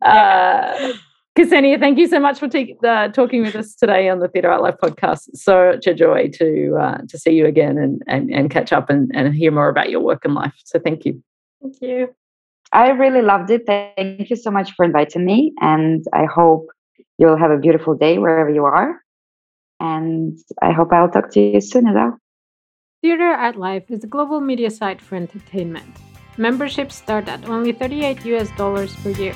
Uh, 0.01 0.93
Ksenia, 1.37 1.79
thank 1.79 1.97
you 1.97 2.07
so 2.07 2.19
much 2.19 2.39
for 2.39 2.47
te- 2.47 2.77
uh, 2.87 3.07
talking 3.07 3.41
with 3.41 3.55
us 3.55 3.73
today 3.73 4.07
on 4.07 4.19
the 4.19 4.27
Theatre 4.27 4.51
Art 4.51 4.61
Life 4.61 4.75
podcast. 4.81 5.29
Such 5.33 5.87
a 5.87 5.93
joy 5.93 6.29
to 6.33 6.77
uh, 6.79 6.97
to 7.09 7.17
see 7.17 7.31
you 7.31 7.47
again 7.47 7.79
and, 7.79 8.03
and, 8.07 8.29
and 8.29 8.51
catch 8.51 8.71
up 8.71 8.89
and, 8.91 9.11
and 9.15 9.33
hear 9.33 9.51
more 9.51 9.67
about 9.67 9.89
your 9.89 10.01
work 10.01 10.25
and 10.25 10.35
life. 10.35 10.53
So 10.63 10.79
thank 10.79 11.05
you. 11.05 11.23
Thank 11.59 11.81
you. 11.81 12.13
I 12.71 12.89
really 12.89 13.23
loved 13.23 13.49
it. 13.49 13.65
Thank 13.65 14.29
you 14.29 14.35
so 14.35 14.51
much 14.51 14.73
for 14.75 14.85
inviting 14.85 15.25
me. 15.25 15.53
And 15.59 16.05
I 16.13 16.25
hope 16.25 16.67
you'll 17.17 17.37
have 17.37 17.51
a 17.51 17.57
beautiful 17.57 17.95
day 17.95 18.19
wherever 18.19 18.51
you 18.51 18.65
are. 18.65 19.01
And 19.79 20.37
I 20.61 20.71
hope 20.71 20.93
I'll 20.93 21.09
talk 21.09 21.31
to 21.31 21.39
you 21.39 21.61
soon 21.61 21.87
as 21.87 21.95
well. 21.95 22.17
Theatre 23.01 23.33
Art 23.33 23.55
Life 23.55 23.89
is 23.89 24.03
a 24.03 24.07
global 24.07 24.39
media 24.39 24.69
site 24.69 25.01
for 25.01 25.15
entertainment. 25.15 25.97
Memberships 26.37 26.95
start 26.95 27.27
at 27.27 27.49
only 27.49 27.71
38 27.71 28.23
US 28.25 28.49
dollars 28.55 28.95
per 28.97 29.09
year. 29.09 29.35